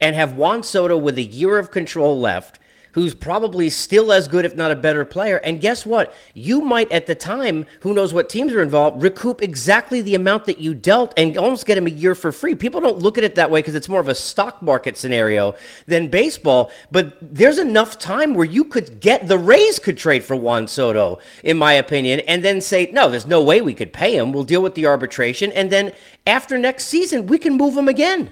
and 0.00 0.16
have 0.16 0.36
Juan 0.36 0.62
Soto 0.62 0.96
with 0.96 1.18
a 1.18 1.22
year 1.22 1.58
of 1.58 1.70
control 1.70 2.18
left 2.18 2.58
who's 2.94 3.12
probably 3.14 3.68
still 3.68 4.12
as 4.12 4.28
good, 4.28 4.44
if 4.44 4.54
not 4.54 4.70
a 4.70 4.76
better 4.76 5.04
player. 5.04 5.38
And 5.38 5.60
guess 5.60 5.84
what? 5.84 6.14
You 6.32 6.60
might, 6.60 6.90
at 6.92 7.06
the 7.06 7.14
time, 7.14 7.66
who 7.80 7.92
knows 7.92 8.14
what 8.14 8.28
teams 8.28 8.52
are 8.52 8.62
involved, 8.62 9.02
recoup 9.02 9.42
exactly 9.42 10.00
the 10.00 10.14
amount 10.14 10.44
that 10.46 10.58
you 10.58 10.74
dealt 10.74 11.12
and 11.16 11.36
almost 11.36 11.66
get 11.66 11.76
him 11.76 11.88
a 11.88 11.90
year 11.90 12.14
for 12.14 12.30
free. 12.30 12.54
People 12.54 12.80
don't 12.80 13.00
look 13.00 13.18
at 13.18 13.24
it 13.24 13.34
that 13.34 13.50
way 13.50 13.60
because 13.60 13.74
it's 13.74 13.88
more 13.88 14.00
of 14.00 14.08
a 14.08 14.14
stock 14.14 14.62
market 14.62 14.96
scenario 14.96 15.56
than 15.86 16.06
baseball. 16.06 16.70
But 16.92 17.18
there's 17.20 17.58
enough 17.58 17.98
time 17.98 18.32
where 18.32 18.46
you 18.46 18.64
could 18.64 19.00
get 19.00 19.26
the 19.26 19.38
Rays 19.38 19.80
could 19.80 19.98
trade 19.98 20.22
for 20.22 20.36
Juan 20.36 20.68
Soto, 20.68 21.18
in 21.42 21.58
my 21.58 21.72
opinion, 21.72 22.20
and 22.20 22.44
then 22.44 22.60
say, 22.60 22.88
no, 22.92 23.10
there's 23.10 23.26
no 23.26 23.42
way 23.42 23.60
we 23.60 23.74
could 23.74 23.92
pay 23.92 24.16
him. 24.16 24.32
We'll 24.32 24.44
deal 24.44 24.62
with 24.62 24.76
the 24.76 24.86
arbitration. 24.86 25.50
And 25.50 25.70
then 25.70 25.92
after 26.28 26.58
next 26.58 26.86
season, 26.86 27.26
we 27.26 27.38
can 27.38 27.54
move 27.54 27.76
him 27.76 27.88
again. 27.88 28.30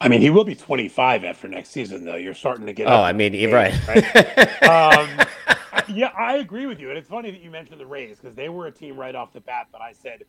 I 0.00 0.08
mean, 0.08 0.20
he 0.20 0.30
will 0.30 0.44
be 0.44 0.54
25 0.54 1.24
after 1.24 1.48
next 1.48 1.70
season, 1.70 2.04
though. 2.04 2.16
You're 2.16 2.34
starting 2.34 2.66
to 2.66 2.72
get. 2.72 2.86
Oh, 2.86 3.02
I 3.02 3.12
mean, 3.12 3.32
you're 3.32 3.52
right. 3.52 3.74
right? 3.88 4.62
um, 4.64 5.26
yeah, 5.88 6.10
I 6.18 6.36
agree 6.36 6.66
with 6.66 6.78
you, 6.78 6.90
and 6.90 6.98
it's 6.98 7.08
funny 7.08 7.30
that 7.30 7.40
you 7.40 7.50
mentioned 7.50 7.80
the 7.80 7.86
Rays 7.86 8.18
because 8.18 8.36
they 8.36 8.48
were 8.48 8.66
a 8.66 8.72
team 8.72 8.96
right 8.96 9.14
off 9.14 9.32
the 9.32 9.40
bat 9.40 9.68
that 9.72 9.80
I 9.80 9.92
said 9.92 10.24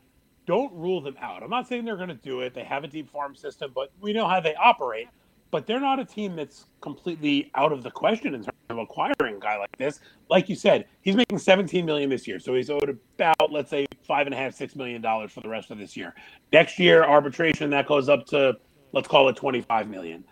don't 0.48 0.74
rule 0.74 1.02
them 1.02 1.16
out. 1.22 1.44
I'm 1.44 1.50
not 1.50 1.68
saying 1.68 1.86
they're 1.86 1.98
going 1.98 2.08
to 2.08 2.16
do 2.16 2.40
it. 2.40 2.56
They 2.56 2.64
have 2.64 2.84
a 2.84 2.88
deep 2.88 3.12
farm 3.12 3.36
system, 3.36 3.72
but 3.76 3.92
we 4.02 4.14
know 4.14 4.28
how 4.28 4.40
they 4.40 4.56
operate. 4.56 5.10
But 5.50 5.66
they're 5.66 5.80
not 5.80 5.98
a 6.00 6.04
team 6.04 6.36
that's 6.36 6.66
completely 6.82 7.52
out 7.56 7.72
of 7.72 7.82
the 7.82 7.92
question 7.92 8.34
in 8.34 8.42
terms 8.44 8.58
of 8.70 8.80
acquiring 8.80 9.36
a 9.38 9.40
guy 9.40 9.58
like 9.58 9.78
this. 9.78 10.02
Like 10.30 10.50
you 10.50 10.56
said, 10.56 10.86
he's 11.02 11.16
making 11.16 11.40
17 11.40 11.86
million 11.86 12.10
this 12.10 12.28
year, 12.28 12.38
so 12.38 12.54
he's 12.54 12.70
owed 12.70 12.98
about 13.18 13.52
let's 13.52 13.70
say 13.70 13.86
five 14.06 14.28
and 14.28 14.34
a 14.34 14.38
half, 14.38 14.54
six 14.54 14.76
million 14.76 15.02
dollars 15.02 15.32
for 15.32 15.40
the 15.40 15.48
rest 15.48 15.72
of 15.72 15.78
this 15.78 15.96
year. 15.96 16.14
Next 16.52 16.78
year, 16.80 17.06
arbitration 17.06 17.70
that 17.70 17.88
goes 17.88 18.10
up 18.10 18.26
to 18.28 18.58
let's 18.92 19.08
call 19.08 19.30
it 19.30 19.36
25 19.36 19.90
million. 19.90 20.24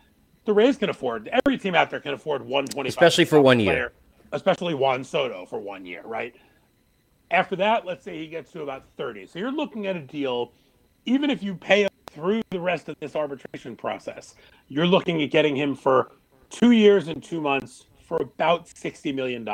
The 0.46 0.54
Rays 0.54 0.78
can 0.78 0.90
afford 0.90 1.30
every 1.46 1.58
team 1.58 1.76
out 1.76 1.90
there 1.90 2.00
can 2.00 2.14
afford 2.14 2.42
125, 2.42 2.88
especially 2.88 3.26
for 3.26 3.42
one 3.42 3.58
player, 3.58 3.74
year, 3.74 3.94
especially 4.32 4.74
Juan 4.76 5.04
Soto 5.04 5.46
for 5.46 5.60
one 5.60 5.86
year, 5.86 6.02
right? 6.06 6.36
After 7.32 7.56
that, 7.56 7.86
let's 7.86 8.06
say 8.06 8.20
he 8.20 8.28
gets 8.28 8.52
to 8.52 8.62
about 8.62 8.86
30. 8.98 9.26
So 9.26 9.40
you're 9.40 9.52
looking 9.52 9.88
at 9.88 9.96
a 9.96 10.02
deal, 10.02 10.54
even 11.06 11.32
if 11.32 11.42
you 11.42 11.56
pay 11.56 11.84
him 11.84 11.90
through 12.12 12.42
the 12.52 12.60
rest 12.60 12.88
of 12.88 12.96
this 13.00 13.16
arbitration 13.16 13.76
process, 13.76 14.36
you're 14.68 14.86
looking 14.86 15.22
at 15.24 15.32
getting 15.32 15.56
him 15.56 15.76
for 15.76 16.12
two 16.50 16.72
years 16.72 17.08
and 17.08 17.24
two 17.24 17.42
months 17.42 17.86
for 18.08 18.18
about 18.22 18.68
$60 18.68 19.14
million. 19.16 19.48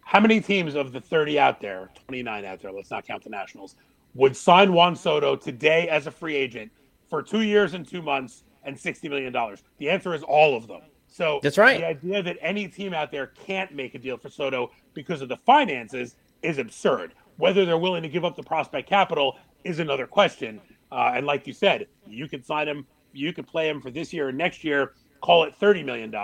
How 0.00 0.18
many 0.18 0.40
teams 0.40 0.74
of 0.74 0.90
the 0.90 1.00
30 1.00 1.38
out 1.38 1.60
there, 1.60 1.88
29 2.06 2.44
out 2.44 2.60
there, 2.60 2.72
let's 2.72 2.90
not 2.90 3.06
count 3.06 3.22
the 3.22 3.30
Nationals, 3.30 3.76
would 4.14 4.36
sign 4.36 4.72
Juan 4.72 4.96
Soto 4.96 5.36
today 5.36 5.88
as 5.88 6.08
a 6.08 6.10
free 6.10 6.34
agent 6.34 6.72
for 7.10 7.22
two 7.22 7.42
years 7.42 7.74
and 7.74 7.86
two 7.86 8.00
months 8.00 8.44
and 8.64 8.76
$60 8.76 9.10
million? 9.10 9.34
The 9.78 9.90
answer 9.90 10.14
is 10.14 10.22
all 10.22 10.56
of 10.56 10.66
them. 10.66 10.82
So 11.08 11.40
that's 11.42 11.58
right. 11.58 11.80
The 11.80 11.86
idea 11.86 12.22
that 12.22 12.38
any 12.40 12.68
team 12.68 12.94
out 12.94 13.10
there 13.10 13.26
can't 13.26 13.74
make 13.74 13.94
a 13.94 13.98
deal 13.98 14.16
for 14.16 14.30
Soto 14.30 14.70
because 14.94 15.20
of 15.20 15.28
the 15.28 15.36
finances 15.36 16.14
is 16.42 16.58
absurd. 16.58 17.14
Whether 17.36 17.66
they're 17.66 17.78
willing 17.78 18.04
to 18.04 18.08
give 18.08 18.24
up 18.24 18.36
the 18.36 18.42
prospect 18.42 18.88
capital 18.88 19.36
is 19.64 19.80
another 19.80 20.06
question. 20.06 20.60
Uh, 20.92 21.12
and 21.14 21.26
like 21.26 21.46
you 21.46 21.52
said, 21.52 21.86
you 22.06 22.28
could 22.28 22.46
sign 22.46 22.68
him, 22.68 22.86
you 23.12 23.32
could 23.32 23.46
play 23.46 23.68
him 23.68 23.80
for 23.80 23.90
this 23.90 24.12
year 24.12 24.28
and 24.28 24.38
next 24.38 24.62
year, 24.62 24.92
call 25.20 25.44
it 25.44 25.54
$30 25.60 25.84
million, 25.84 26.14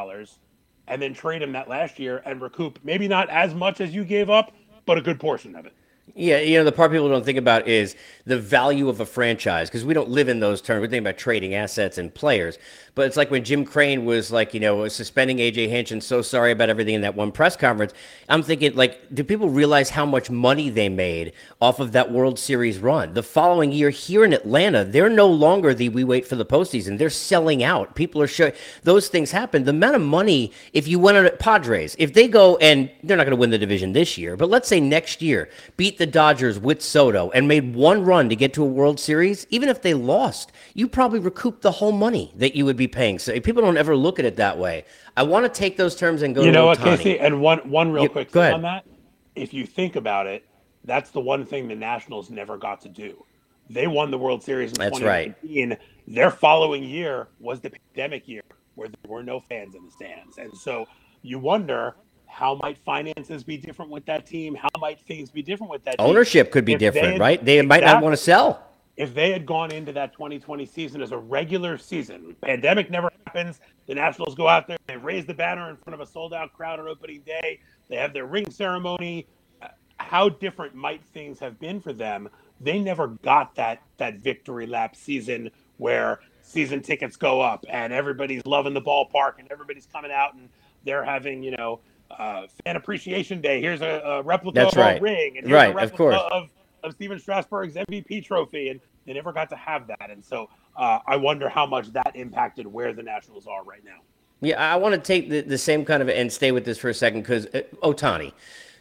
and 0.88 1.02
then 1.02 1.14
trade 1.14 1.42
him 1.42 1.52
that 1.52 1.68
last 1.68 1.98
year 1.98 2.22
and 2.24 2.40
recoup 2.40 2.78
maybe 2.84 3.08
not 3.08 3.28
as 3.28 3.54
much 3.54 3.80
as 3.80 3.92
you 3.92 4.04
gave 4.04 4.30
up, 4.30 4.52
but 4.86 4.96
a 4.96 5.00
good 5.00 5.18
portion 5.18 5.56
of 5.56 5.66
it. 5.66 5.72
Yeah, 6.14 6.38
you 6.38 6.56
know, 6.56 6.64
the 6.64 6.72
part 6.72 6.92
people 6.92 7.08
don't 7.08 7.25
think 7.25 7.38
about 7.38 7.66
is 7.68 7.96
the 8.25 8.38
value 8.38 8.88
of 8.88 9.00
a 9.00 9.06
franchise 9.06 9.68
because 9.68 9.84
we 9.84 9.92
don't 9.92 10.08
live 10.08 10.28
in 10.28 10.40
those 10.40 10.62
terms. 10.62 10.80
We 10.80 10.88
think 10.88 11.02
about 11.02 11.18
trading 11.18 11.54
assets 11.54 11.98
and 11.98 12.14
players. 12.14 12.58
But 12.96 13.06
it's 13.06 13.16
like 13.18 13.30
when 13.30 13.44
Jim 13.44 13.66
Crane 13.66 14.06
was 14.06 14.32
like, 14.32 14.54
you 14.54 14.60
know, 14.60 14.88
suspending 14.88 15.36
AJ 15.36 15.68
Hinch 15.68 15.90
and 15.90 16.02
so 16.02 16.22
sorry 16.22 16.50
about 16.50 16.70
everything 16.70 16.94
in 16.94 17.02
that 17.02 17.14
one 17.14 17.30
press 17.30 17.54
conference. 17.54 17.92
I'm 18.26 18.42
thinking, 18.42 18.75
like, 18.75 19.14
do 19.14 19.22
people 19.22 19.50
realize 19.50 19.90
how 19.90 20.06
much 20.06 20.30
money 20.30 20.70
they 20.70 20.88
made 20.88 21.34
off 21.60 21.78
of 21.78 21.92
that 21.92 22.10
World 22.10 22.38
Series 22.38 22.78
run? 22.78 23.12
The 23.12 23.22
following 23.22 23.70
year 23.70 23.90
here 23.90 24.25
in 24.25 24.32
Atlanta, 24.32 24.82
they're 24.82 25.10
no 25.10 25.26
longer 25.26 25.75
the 25.75 25.90
we 25.90 26.04
wait 26.04 26.26
for 26.26 26.36
the 26.36 26.46
postseason. 26.46 26.96
They're 26.96 27.10
selling 27.10 27.62
out. 27.62 27.94
People 27.94 28.22
are 28.22 28.26
showing 28.26 28.54
those 28.82 29.08
things 29.08 29.30
happen. 29.30 29.64
The 29.64 29.70
amount 29.70 29.96
of 29.96 30.02
money, 30.02 30.50
if 30.72 30.88
you 30.88 30.98
went 30.98 31.18
on 31.18 31.28
Padres, 31.38 31.96
if 31.98 32.14
they 32.14 32.28
go 32.28 32.56
and 32.56 32.90
they're 33.02 33.18
not 33.18 33.25
going 33.25 33.36
to 33.36 33.40
win 33.40 33.50
the 33.50 33.58
division 33.58 33.92
this 33.92 34.16
year, 34.16 34.38
but 34.38 34.48
let's 34.48 34.68
say 34.68 34.80
next 34.80 35.20
year, 35.20 35.50
beat 35.76 35.95
the 35.98 36.06
Dodgers 36.06 36.58
with 36.58 36.82
Soto 36.82 37.30
and 37.30 37.48
made 37.48 37.74
one 37.74 38.04
run 38.04 38.28
to 38.28 38.36
get 38.36 38.52
to 38.54 38.62
a 38.62 38.66
World 38.66 38.98
Series, 39.00 39.46
even 39.50 39.68
if 39.68 39.82
they 39.82 39.94
lost, 39.94 40.52
you 40.74 40.88
probably 40.88 41.18
recoup 41.18 41.62
the 41.62 41.72
whole 41.72 41.92
money 41.92 42.32
that 42.36 42.54
you 42.54 42.64
would 42.64 42.76
be 42.76 42.88
paying. 42.88 43.18
So 43.18 43.38
people 43.40 43.62
don't 43.62 43.76
ever 43.76 43.96
look 43.96 44.18
at 44.18 44.24
it 44.24 44.36
that 44.36 44.58
way. 44.58 44.84
I 45.16 45.22
want 45.22 45.44
to 45.44 45.48
take 45.48 45.76
those 45.76 45.96
terms 45.96 46.22
and 46.22 46.34
go. 46.34 46.42
You 46.42 46.52
know 46.52 46.66
what. 46.66 46.78
Casey? 46.78 47.18
And 47.18 47.40
one 47.40 47.58
one 47.70 47.92
real 47.92 48.04
Yeah, 48.04 48.08
quick 48.08 48.30
thing 48.30 48.42
ahead. 48.42 48.54
on 48.54 48.62
that. 48.62 48.86
If 49.34 49.52
you 49.52 49.66
think 49.66 49.96
about 49.96 50.26
it, 50.26 50.44
that's 50.84 51.10
the 51.10 51.20
one 51.20 51.44
thing 51.44 51.68
the 51.68 51.74
Nationals 51.74 52.30
never 52.30 52.56
got 52.56 52.80
to 52.82 52.88
do. 52.88 53.24
They 53.68 53.86
won 53.86 54.10
the 54.10 54.18
World 54.18 54.42
Series 54.42 54.70
in 54.72 54.78
That's 54.78 55.00
right. 55.00 55.34
2019. 55.42 55.76
Their 56.06 56.30
following 56.30 56.84
year 56.84 57.28
was 57.40 57.60
the 57.60 57.70
pandemic 57.70 58.28
year 58.28 58.42
where 58.76 58.88
there 58.88 59.10
were 59.10 59.22
no 59.22 59.40
fans 59.40 59.74
in 59.74 59.84
the 59.84 59.90
stands. 59.90 60.38
And 60.38 60.56
so 60.56 60.86
you 61.22 61.38
wonder 61.38 61.96
how 62.36 62.54
might 62.56 62.76
finances 62.76 63.42
be 63.42 63.56
different 63.56 63.90
with 63.90 64.04
that 64.04 64.26
team? 64.26 64.54
How 64.54 64.68
might 64.78 65.00
things 65.00 65.30
be 65.30 65.40
different 65.40 65.70
with 65.70 65.82
that 65.84 65.96
team? 65.96 66.06
Ownership 66.06 66.52
could 66.52 66.66
be 66.66 66.74
If 66.74 66.80
they 66.80 66.84
different, 66.90 67.12
had- 67.12 67.20
right? 67.20 67.42
They 67.42 67.62
might 67.62 67.82
not 67.82 68.02
want 68.02 68.12
to 68.12 68.18
sell. 68.18 68.62
if 68.98 69.14
they 69.14 69.32
had 69.32 69.46
gone 69.46 69.72
into 69.72 69.90
that 69.92 70.12
2020 70.12 70.66
season 70.66 71.00
as 71.00 71.12
a 71.12 71.16
regular 71.16 71.78
season, 71.78 72.36
pandemic 72.42 72.90
never 72.90 73.10
happens. 73.26 73.58
The 73.86 73.94
Nationals 73.94 74.34
go 74.34 74.48
out 74.48 74.66
there, 74.68 74.76
they 74.86 74.98
raise 74.98 75.24
the 75.24 75.32
banner 75.32 75.70
in 75.70 75.76
front 75.78 75.94
of 75.94 76.06
a 76.06 76.10
sold 76.10 76.34
out 76.34 76.52
crowd 76.52 76.78
on 76.78 76.86
opening 76.88 77.22
day. 77.24 77.58
They 77.88 77.96
have 77.96 78.12
their 78.12 78.26
ring 78.26 78.50
ceremony. 78.50 79.26
Uh, 79.62 79.68
How 79.96 80.28
different 80.28 80.74
might 80.74 81.02
things 81.14 81.38
have 81.40 81.58
been 81.58 81.80
for 81.80 81.94
them? 81.94 82.28
They 82.60 82.78
never 82.78 83.08
got 83.08 83.54
that 83.54 83.80
that 83.96 84.16
victory 84.18 84.66
lap 84.66 84.94
season 84.94 85.50
where 85.78 86.20
season 86.42 86.82
tickets 86.82 87.16
go 87.16 87.40
up 87.40 87.64
and 87.70 87.94
everybody's 87.94 88.44
loving 88.44 88.74
the 88.74 88.82
ballpark 88.82 89.38
and 89.38 89.50
everybody's 89.50 89.86
coming 89.86 90.10
out 90.12 90.34
and 90.34 90.50
they're 90.84 91.04
having 91.04 91.42
you 91.42 91.50
know 91.56 91.80
uh, 92.10 92.46
fan 92.64 92.76
appreciation 92.76 93.40
day. 93.40 93.60
Here's 93.60 93.82
a, 93.82 94.00
a 94.04 94.22
replica 94.22 94.60
That's 94.60 94.72
of 94.75 94.78
our 94.78 94.84
right. 94.92 95.02
ring 95.02 95.38
and 95.38 95.46
here's 95.46 95.54
Right, 95.56 95.66
a 95.68 95.70
of 95.70 95.76
replica 95.76 95.96
course. 95.96 96.22
of 96.32 96.50
of 96.82 96.92
Stephen 96.92 97.18
Strasburg's 97.18 97.75
MVP 97.75 98.25
trophy, 98.25 98.68
and 98.68 98.80
they 99.06 99.12
never 99.12 99.32
got 99.32 99.48
to 99.50 99.56
have 99.56 99.86
that. 99.88 100.08
And 100.10 100.25
so 100.25 100.48
uh, 100.76 101.00
I 101.06 101.16
wonder 101.16 101.48
how 101.48 101.66
much 101.66 101.92
that 101.92 102.12
impacted 102.14 102.66
where 102.66 102.92
the 102.92 103.02
Nationals 103.02 103.46
are 103.46 103.64
right 103.64 103.84
now. 103.84 103.98
Yeah, 104.40 104.72
I 104.72 104.76
want 104.76 104.94
to 104.94 105.00
take 105.00 105.28
the, 105.30 105.40
the 105.40 105.58
same 105.58 105.84
kind 105.84 106.02
of 106.02 106.08
and 106.08 106.32
stay 106.32 106.52
with 106.52 106.64
this 106.64 106.78
for 106.78 106.88
a 106.88 106.94
second 106.94 107.22
because 107.22 107.46
uh, 107.46 107.62
Ohtani. 107.82 108.32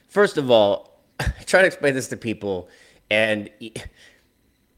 First 0.08 0.38
of 0.38 0.51
all, 0.51 1.00
try 1.46 1.62
to 1.62 1.67
explain 1.67 1.94
this 1.96 2.08
to 2.10 2.17
people, 2.17 2.70
and 3.10 3.50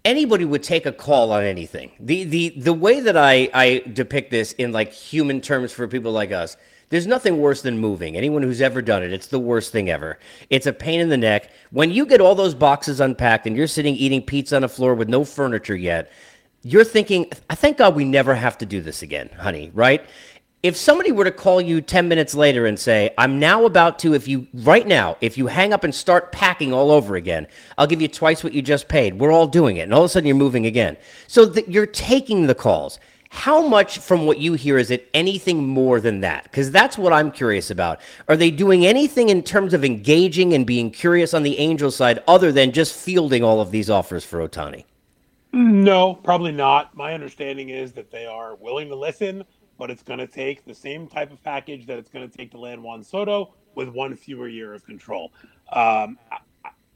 anybody 0.06 0.46
would 0.46 0.64
take 0.64 0.86
a 0.86 0.92
call 0.92 1.32
on 1.32 1.44
anything. 1.44 1.92
The 2.00 2.24
the 2.24 2.50
the 2.50 2.74
way 2.74 3.00
that 3.02 3.18
I 3.18 3.50
I 3.54 3.84
depict 3.92 4.32
this 4.32 4.54
in 4.54 4.72
like 4.72 4.94
human 4.94 5.42
terms 5.42 5.72
for 5.72 5.88
people 5.88 6.12
like 6.12 6.32
us. 6.32 6.58
There's 6.90 7.08
nothing 7.08 7.40
worse 7.40 7.62
than 7.62 7.80
moving. 7.80 8.16
Anyone 8.16 8.44
who's 8.44 8.62
ever 8.62 8.82
done 8.82 9.04
it, 9.04 9.12
it's 9.12 9.28
the 9.28 9.40
worst 9.40 9.74
thing 9.74 9.90
ever. 9.90 10.20
It's 10.50 10.68
a 10.68 10.74
pain 10.74 11.02
in 11.02 11.10
the 11.10 11.18
neck. 11.18 11.52
When 11.72 11.92
you 11.92 12.06
get 12.06 12.22
all 12.22 12.34
those 12.34 12.56
boxes 12.56 13.02
unpacked 13.02 13.46
and 13.46 13.58
you're 13.58 13.68
sitting 13.68 13.96
eating 13.96 14.22
pizza 14.22 14.56
on 14.56 14.62
the 14.62 14.70
floor 14.70 14.96
with 14.96 15.10
no 15.10 15.26
furniture 15.26 15.76
yet, 15.76 16.12
you're 16.64 16.86
thinking, 16.86 17.30
I 17.50 17.56
thank 17.56 17.78
God 17.78 17.96
we 17.96 18.06
never 18.06 18.34
have 18.36 18.58
to 18.60 18.66
do 18.66 18.80
this 18.82 19.02
again, 19.02 19.30
honey, 19.38 19.72
right? 19.74 20.06
If 20.64 20.76
somebody 20.76 21.12
were 21.12 21.26
to 21.26 21.32
call 21.32 21.62
you 21.62 21.82
10 21.82 22.08
minutes 22.08 22.34
later 22.34 22.66
and 22.66 22.80
say, 22.80 23.14
I'm 23.18 23.38
now 23.38 23.66
about 23.66 24.00
to, 24.00 24.14
if 24.14 24.28
you, 24.28 24.48
right 24.54 24.88
now, 24.88 25.18
if 25.22 25.38
you 25.38 25.48
hang 25.48 25.72
up 25.72 25.84
and 25.84 25.94
start 25.94 26.32
packing 26.32 26.74
all 26.74 26.90
over 26.90 27.16
again, 27.16 27.48
I'll 27.78 27.86
give 27.86 28.02
you 28.02 28.08
twice 28.08 28.44
what 28.44 28.54
you 28.54 28.62
just 28.62 28.88
paid. 28.88 29.20
We're 29.20 29.32
all 29.32 29.48
doing 29.48 29.78
it. 29.78 29.82
And 29.82 29.94
all 29.94 30.02
of 30.02 30.06
a 30.06 30.10
sudden 30.10 30.28
you're 30.28 30.36
moving 30.36 30.66
again. 30.66 30.98
So 31.28 31.46
that 31.46 31.70
you're 31.70 31.86
taking 31.86 32.48
the 32.48 32.56
calls. 32.56 33.00
How 33.38 33.62
much 33.66 34.00
from 34.00 34.26
what 34.26 34.40
you 34.40 34.54
hear 34.54 34.80
is 34.80 34.90
it 34.90 35.08
anything 35.14 35.68
more 35.68 36.02
than 36.02 36.22
that? 36.22 36.46
Because 36.46 36.72
that's 36.72 36.98
what 36.98 37.14
I'm 37.14 37.30
curious 37.30 37.70
about. 37.70 38.02
Are 38.28 38.36
they 38.36 38.50
doing 38.50 38.84
anything 38.84 39.30
in 39.30 39.44
terms 39.44 39.76
of 39.76 39.86
engaging 39.86 40.56
and 40.56 40.66
being 40.66 40.90
curious 40.90 41.36
on 41.36 41.44
the 41.44 41.60
Angel 41.60 41.92
side 41.92 42.24
other 42.28 42.52
than 42.52 42.72
just 42.72 42.96
fielding 42.96 43.44
all 43.44 43.62
of 43.62 43.70
these 43.70 43.92
offers 43.92 44.26
for 44.26 44.40
Ohtani? 44.40 44.86
No, 45.54 46.16
probably 46.16 46.52
not. 46.52 46.98
My 46.98 47.14
understanding 47.14 47.70
is 47.70 47.92
that 47.92 48.10
they 48.10 48.26
are 48.26 48.56
willing 48.56 48.90
to 48.90 48.96
listen, 48.96 49.44
but 49.78 49.92
it's 49.92 50.02
going 50.02 50.20
to 50.20 50.28
take 50.28 50.66
the 50.66 50.74
same 50.74 51.06
type 51.06 51.32
of 51.32 51.42
package 51.44 51.86
that 51.86 52.00
it's 52.00 52.10
going 52.10 52.28
to 52.28 52.38
take 52.38 52.50
to 52.52 52.58
land 52.58 52.82
Juan 52.82 53.04
Soto 53.04 53.54
with 53.76 53.88
one 53.90 54.16
fewer 54.16 54.48
year 54.48 54.74
of 54.74 54.84
control. 54.84 55.32
Um, 55.72 56.18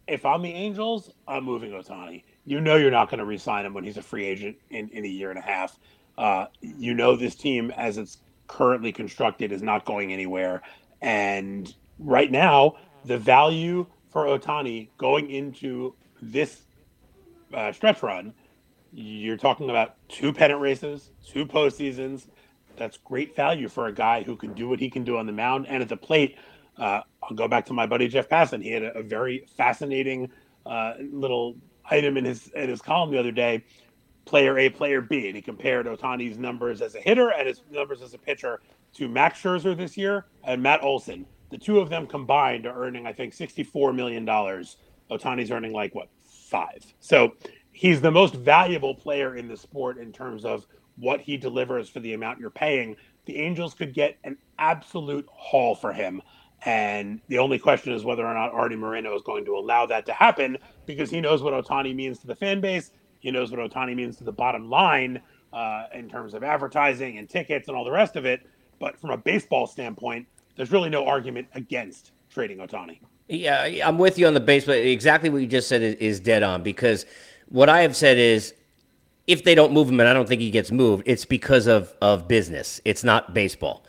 if 0.08 0.26
I'm 0.26 0.42
the 0.42 0.52
Angels, 0.52 1.12
I'm 1.28 1.44
moving 1.44 1.70
Ohtani. 1.72 2.24
You 2.46 2.60
know 2.62 2.78
you're 2.78 2.90
not 2.90 3.12
going 3.12 3.20
to 3.20 3.26
re-sign 3.26 3.64
him 3.64 3.76
when 3.76 3.84
he's 3.84 3.98
a 3.98 4.02
free 4.02 4.26
agent 4.26 4.58
in, 4.72 4.90
in 4.90 5.06
a 5.06 5.08
year 5.08 5.30
and 5.30 5.38
a 5.38 5.44
half. 5.44 5.78
Uh, 6.18 6.46
you 6.62 6.94
know 6.94 7.16
this 7.16 7.36
team, 7.36 7.72
as 7.72 7.98
it's 7.98 8.18
currently 8.48 8.92
constructed, 8.92 9.52
is 9.52 9.62
not 9.62 9.86
going 9.86 10.14
anywhere. 10.14 10.62
And 11.02 11.74
right 12.00 12.32
now, 12.32 12.76
the 13.06 13.18
value 13.18 13.86
for 14.12 14.26
Ohtani 14.26 14.90
going 14.98 15.30
into 15.30 15.96
this 16.22 16.62
uh, 17.54 17.72
stretch 17.72 18.04
run, 18.04 18.34
you're 18.94 19.38
talking 19.38 19.70
about 19.70 19.96
two 20.10 20.34
pennant 20.34 20.60
races, 20.60 21.12
two 21.26 21.46
postseasons. 21.46 22.28
That's 22.78 22.98
great 22.98 23.36
value 23.36 23.68
for 23.68 23.88
a 23.88 23.94
guy 23.94 24.24
who 24.24 24.36
can 24.36 24.54
do 24.54 24.68
what 24.68 24.80
he 24.80 24.90
can 24.90 25.04
do 25.04 25.18
on 25.18 25.26
the 25.26 25.32
mound 25.32 25.66
and 25.68 25.82
at 25.82 25.90
the 25.90 25.98
plate. 25.98 26.38
Uh, 26.78 27.02
I'll 27.24 27.36
go 27.36 27.48
back 27.48 27.66
to 27.68 27.74
my 27.74 27.86
buddy 27.86 28.08
Jeff 28.08 28.28
Passan. 28.28 28.64
He 28.64 28.72
had 28.72 28.84
a, 28.84 29.00
a 29.00 29.04
very 29.04 29.46
fascinating 29.56 30.30
uh, 30.66 30.94
little 31.12 31.56
item 31.90 32.18
in 32.18 32.26
his 32.26 32.48
in 32.50 32.70
his 32.70 32.82
column 32.82 33.12
the 33.12 33.20
other 33.20 33.32
day. 33.32 33.64
Player 34.26 34.58
A, 34.60 34.70
player 34.70 35.02
B, 35.02 35.28
and 35.28 35.36
he 35.36 35.42
compared 35.42 35.88
Ohtani's 35.88 36.38
numbers 36.38 36.82
as 36.82 36.96
a 36.96 37.00
hitter 37.00 37.32
and 37.32 37.48
his 37.48 37.62
numbers 37.72 38.02
as 38.02 38.14
a 38.14 38.18
pitcher 38.18 38.62
to 38.94 39.08
Max 39.08 39.42
Scherzer 39.42 39.76
this 39.76 39.98
year 39.98 40.26
and 40.44 40.62
Matt 40.62 40.84
Olson. 40.84 41.26
The 41.50 41.58
two 41.58 41.80
of 41.80 41.90
them 41.90 42.08
combined 42.08 42.66
are 42.66 42.84
earning, 42.84 43.06
I 43.08 43.14
think, 43.14 43.34
sixty-four 43.34 43.94
million 43.94 44.24
dollars. 44.24 44.78
Ohtani's 45.10 45.52
earning 45.52 45.74
like 45.74 45.94
what 45.96 46.08
five. 46.22 46.86
So 47.00 47.34
he's 47.72 48.00
the 48.00 48.12
most 48.12 48.36
valuable 48.36 48.96
player 48.96 49.36
in 49.36 49.48
the 49.48 49.58
sport 49.58 49.98
in 49.98 50.14
terms 50.14 50.46
of 50.46 50.66
what 50.98 51.20
he 51.20 51.36
delivers 51.36 51.90
for 51.90 52.00
the 52.00 52.14
amount 52.14 52.40
you're 52.40 52.50
paying. 52.50 52.96
The 53.26 53.38
Angels 53.38 53.74
could 53.74 53.94
get 53.94 54.18
an 54.24 54.38
absolute 54.60 55.28
haul 55.32 55.76
for 55.76 55.92
him. 55.92 56.22
And 56.64 57.20
the 57.28 57.40
only 57.40 57.58
question 57.58 57.92
is 57.92 58.04
whether 58.04 58.26
or 58.26 58.34
not 58.34 58.54
Artie 58.54 58.76
Moreno 58.76 59.16
is 59.16 59.24
going 59.24 59.46
to 59.46 59.56
allow 59.56 59.86
that 59.88 60.06
to 60.06 60.14
happen 60.14 60.58
because 60.86 61.10
he 61.10 61.20
knows 61.20 61.42
what 61.42 61.54
Ohtani 61.54 61.96
means 61.96 62.20
to 62.20 62.28
the 62.28 62.36
fan 62.36 62.62
base. 62.62 62.92
He 63.22 63.32
knows 63.32 63.52
what 63.52 63.60
Ohtani 63.60 63.96
means 63.96 64.18
to 64.18 64.24
the 64.24 64.32
bottom 64.32 64.70
line 64.70 65.22
uh, 65.54 65.86
in 65.94 66.10
terms 66.10 66.34
of 66.34 66.44
advertising 66.44 67.18
and 67.18 67.30
tickets 67.30 67.68
and 67.68 67.78
all 67.78 67.86
the 67.86 67.92
rest 67.92 68.16
of 68.16 68.26
it. 68.26 68.46
But 68.80 69.00
from 69.00 69.12
a 69.12 69.18
baseball 69.18 69.68
standpoint, 69.68 70.28
there's 70.56 70.72
really 70.72 70.90
no 70.90 71.06
argument 71.08 71.48
against 71.54 72.12
trading 72.30 72.58
Ohtani. 72.58 73.00
Yeah, 73.28 73.64
I'm 73.86 73.98
with 73.98 74.18
you 74.18 74.28
on 74.28 74.34
the 74.34 74.40
baseball. 74.40 74.76
exactly 74.76 75.30
what 75.30 75.38
you 75.38 75.48
just 75.48 75.70
said 75.70 75.82
is, 75.82 75.96
is 75.96 76.20
dead 76.20 76.44
on 76.44 76.64
because 76.64 77.06
what 77.48 77.70
I 77.70 77.82
have 77.82 77.96
said 77.96 78.18
is 78.18 78.54
if 79.28 79.44
they 79.44 79.56
don't 79.56 79.72
move 79.72 79.88
him 79.88 80.00
and 80.00 80.10
I 80.10 80.14
don't 80.14 80.28
think 80.28 80.42
he 80.42 80.52
gets 80.52 80.72
moved, 80.72 81.04
it's 81.06 81.26
because 81.26 81.68
of 81.68 81.96
of 82.02 82.28
business. 82.28 82.82
It's 82.84 83.04
not 83.04 83.34
baseball. 83.34 83.86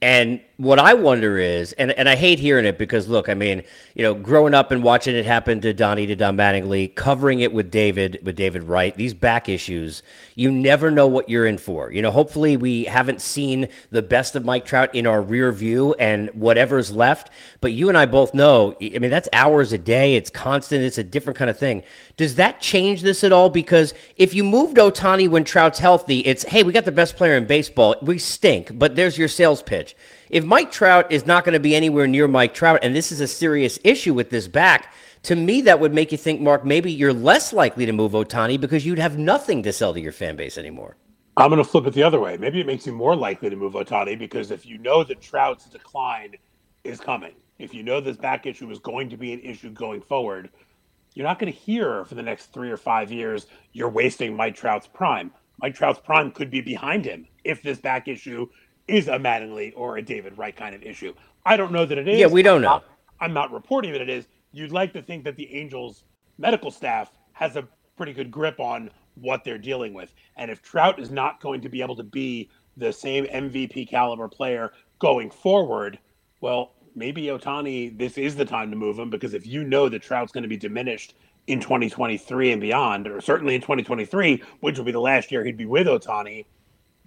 And 0.00 0.40
what 0.58 0.78
I 0.78 0.94
wonder 0.94 1.38
is, 1.38 1.72
and, 1.72 1.90
and 1.92 2.08
I 2.08 2.14
hate 2.14 2.38
hearing 2.38 2.66
it 2.66 2.78
because 2.78 3.08
look, 3.08 3.28
I 3.28 3.34
mean, 3.34 3.62
you 3.94 4.02
know, 4.02 4.14
growing 4.14 4.54
up 4.54 4.70
and 4.70 4.82
watching 4.82 5.16
it 5.16 5.24
happen 5.24 5.60
to 5.62 5.72
Donnie 5.72 6.06
to 6.06 6.14
Don 6.14 6.36
Mattingly, 6.36 6.94
covering 6.94 7.40
it 7.40 7.52
with 7.52 7.70
David, 7.70 8.20
with 8.22 8.36
David 8.36 8.62
Wright, 8.64 8.94
these 8.94 9.14
back 9.14 9.48
issues, 9.48 10.02
you 10.34 10.50
never 10.50 10.90
know 10.90 11.06
what 11.06 11.28
you're 11.28 11.46
in 11.46 11.58
for. 11.58 11.90
You 11.90 12.02
know, 12.02 12.10
hopefully 12.10 12.56
we 12.56 12.84
haven't 12.84 13.20
seen 13.20 13.68
the 13.90 14.02
best 14.02 14.36
of 14.36 14.44
Mike 14.44 14.64
Trout 14.64 14.94
in 14.94 15.06
our 15.06 15.22
rear 15.22 15.52
view 15.52 15.94
and 15.94 16.28
whatever's 16.30 16.90
left. 16.90 17.30
But 17.60 17.72
you 17.72 17.88
and 17.88 17.96
I 17.96 18.06
both 18.06 18.34
know, 18.34 18.76
I 18.80 18.98
mean, 18.98 19.10
that's 19.10 19.28
hours 19.32 19.72
a 19.72 19.78
day. 19.78 20.16
It's 20.16 20.30
constant. 20.30 20.84
It's 20.84 20.98
a 20.98 21.04
different 21.04 21.38
kind 21.38 21.50
of 21.50 21.58
thing. 21.58 21.82
Does 22.16 22.34
that 22.36 22.60
change 22.60 23.02
this 23.02 23.24
at 23.24 23.32
all? 23.32 23.50
Because 23.50 23.94
if 24.16 24.34
you 24.34 24.44
moved 24.44 24.76
Ohtani 24.76 25.28
when 25.28 25.44
Trout's 25.44 25.78
healthy, 25.78 26.20
it's, 26.20 26.44
hey, 26.44 26.62
we 26.62 26.72
got 26.72 26.84
the 26.84 26.92
best 26.92 27.16
player 27.16 27.36
in 27.36 27.46
baseball. 27.46 27.96
We 28.02 28.18
stink, 28.18 28.78
but 28.78 28.96
there's 28.96 29.16
your 29.16 29.28
sales 29.28 29.62
pitch. 29.62 29.96
If 30.32 30.46
Mike 30.46 30.72
Trout 30.72 31.12
is 31.12 31.26
not 31.26 31.44
going 31.44 31.52
to 31.52 31.60
be 31.60 31.76
anywhere 31.76 32.06
near 32.06 32.26
Mike 32.26 32.54
Trout, 32.54 32.78
and 32.82 32.96
this 32.96 33.12
is 33.12 33.20
a 33.20 33.28
serious 33.28 33.78
issue 33.84 34.14
with 34.14 34.30
this 34.30 34.48
back, 34.48 34.94
to 35.24 35.36
me, 35.36 35.60
that 35.60 35.78
would 35.78 35.92
make 35.92 36.10
you 36.10 36.16
think, 36.16 36.40
Mark, 36.40 36.64
maybe 36.64 36.90
you're 36.90 37.12
less 37.12 37.52
likely 37.52 37.84
to 37.84 37.92
move 37.92 38.12
Ohtani 38.12 38.58
because 38.58 38.86
you'd 38.86 38.98
have 38.98 39.18
nothing 39.18 39.62
to 39.62 39.74
sell 39.74 39.92
to 39.92 40.00
your 40.00 40.10
fan 40.10 40.34
base 40.34 40.56
anymore. 40.56 40.96
I'm 41.36 41.50
going 41.50 41.62
to 41.62 41.68
flip 41.68 41.86
it 41.86 41.92
the 41.92 42.02
other 42.02 42.18
way. 42.18 42.38
Maybe 42.38 42.62
it 42.62 42.66
makes 42.66 42.86
you 42.86 42.94
more 42.94 43.14
likely 43.14 43.50
to 43.50 43.56
move 43.56 43.74
Ohtani 43.74 44.18
because 44.18 44.50
if 44.50 44.64
you 44.64 44.78
know 44.78 45.04
that 45.04 45.20
Trout's 45.20 45.66
decline 45.66 46.36
is 46.82 46.98
coming, 46.98 47.34
if 47.58 47.74
you 47.74 47.82
know 47.82 48.00
this 48.00 48.16
back 48.16 48.46
issue 48.46 48.70
is 48.70 48.78
going 48.78 49.10
to 49.10 49.18
be 49.18 49.34
an 49.34 49.40
issue 49.40 49.68
going 49.68 50.00
forward, 50.00 50.48
you're 51.12 51.26
not 51.26 51.40
going 51.40 51.52
to 51.52 51.58
hear 51.58 52.06
for 52.06 52.14
the 52.14 52.22
next 52.22 52.54
three 52.54 52.70
or 52.70 52.78
five 52.78 53.12
years, 53.12 53.48
you're 53.74 53.90
wasting 53.90 54.34
Mike 54.34 54.56
Trout's 54.56 54.86
prime. 54.86 55.30
Mike 55.60 55.74
Trout's 55.74 56.00
prime 56.00 56.30
could 56.30 56.50
be 56.50 56.62
behind 56.62 57.04
him 57.04 57.28
if 57.44 57.62
this 57.62 57.78
back 57.78 58.08
issue 58.08 58.48
is 58.92 59.08
a 59.08 59.12
Mattingly 59.12 59.72
or 59.74 59.96
a 59.96 60.02
David 60.02 60.36
Wright 60.36 60.54
kind 60.54 60.74
of 60.74 60.82
issue. 60.82 61.14
I 61.46 61.56
don't 61.56 61.72
know 61.72 61.86
that 61.86 61.96
it 61.96 62.06
is. 62.06 62.20
Yeah, 62.20 62.26
we 62.26 62.42
don't 62.42 62.56
I'm 62.56 62.62
know. 62.62 62.68
Not, 62.68 62.84
I'm 63.20 63.32
not 63.32 63.52
reporting 63.52 63.92
that 63.92 64.02
it 64.02 64.10
is. 64.10 64.26
You'd 64.52 64.70
like 64.70 64.92
to 64.92 65.02
think 65.02 65.24
that 65.24 65.36
the 65.36 65.52
Angels 65.54 66.04
medical 66.38 66.70
staff 66.70 67.10
has 67.32 67.56
a 67.56 67.66
pretty 67.96 68.12
good 68.12 68.30
grip 68.30 68.60
on 68.60 68.90
what 69.14 69.44
they're 69.44 69.58
dealing 69.58 69.94
with. 69.94 70.14
And 70.36 70.50
if 70.50 70.62
Trout 70.62 70.98
is 70.98 71.10
not 71.10 71.40
going 71.40 71.62
to 71.62 71.68
be 71.68 71.80
able 71.80 71.96
to 71.96 72.02
be 72.02 72.50
the 72.76 72.92
same 72.92 73.24
MVP 73.26 73.88
caliber 73.88 74.28
player 74.28 74.72
going 74.98 75.30
forward, 75.30 75.98
well, 76.40 76.74
maybe 76.94 77.24
Ohtani, 77.24 77.96
this 77.98 78.18
is 78.18 78.36
the 78.36 78.44
time 78.44 78.70
to 78.70 78.76
move 78.76 78.98
him 78.98 79.08
because 79.08 79.32
if 79.32 79.46
you 79.46 79.64
know 79.64 79.88
that 79.88 80.02
Trout's 80.02 80.32
going 80.32 80.42
to 80.42 80.48
be 80.48 80.56
diminished 80.56 81.14
in 81.46 81.60
2023 81.60 82.52
and 82.52 82.60
beyond, 82.60 83.08
or 83.08 83.20
certainly 83.20 83.54
in 83.54 83.60
2023, 83.60 84.42
which 84.60 84.76
will 84.76 84.84
be 84.84 84.92
the 84.92 85.00
last 85.00 85.32
year 85.32 85.44
he'd 85.44 85.56
be 85.56 85.66
with 85.66 85.86
Ohtani, 85.86 86.44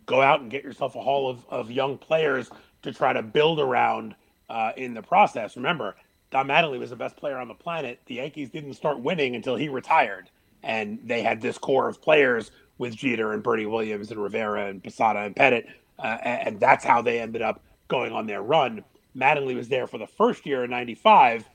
go 0.05 0.21
out 0.21 0.41
and 0.41 0.51
get 0.51 0.63
yourself 0.63 0.95
a 0.95 1.01
haul 1.01 1.29
of, 1.29 1.45
of 1.49 1.71
young 1.71 1.97
players 1.97 2.49
to 2.83 2.93
try 2.93 3.13
to 3.13 3.21
build 3.23 3.59
around 3.59 4.15
uh, 4.49 4.71
in 4.77 4.93
the 4.93 5.01
process. 5.01 5.55
Remember, 5.55 5.95
Don 6.31 6.47
Mattingly 6.47 6.79
was 6.79 6.89
the 6.89 6.95
best 6.95 7.15
player 7.17 7.37
on 7.37 7.47
the 7.47 7.53
planet. 7.53 7.99
The 8.05 8.15
Yankees 8.15 8.49
didn't 8.49 8.73
start 8.73 8.99
winning 8.99 9.35
until 9.35 9.55
he 9.55 9.69
retired, 9.69 10.29
and 10.63 10.99
they 11.03 11.21
had 11.21 11.41
this 11.41 11.57
core 11.57 11.87
of 11.87 12.01
players 12.01 12.51
with 12.77 12.95
Jeter 12.95 13.31
and 13.33 13.41
Bernie 13.41 13.65
Williams 13.65 14.11
and 14.11 14.21
Rivera 14.21 14.67
and 14.67 14.83
Posada 14.83 15.19
and 15.19 15.35
Pettitte, 15.35 15.67
uh, 15.99 16.17
and 16.21 16.59
that's 16.59 16.83
how 16.83 17.01
they 17.01 17.19
ended 17.21 17.41
up 17.41 17.63
going 17.87 18.11
on 18.11 18.27
their 18.27 18.41
run. 18.41 18.83
Mattingly 19.15 19.55
was 19.55 19.69
there 19.69 19.87
for 19.87 19.97
the 19.97 20.07
first 20.07 20.45
year 20.45 20.63
in 20.65 20.69
'95, 20.69 21.45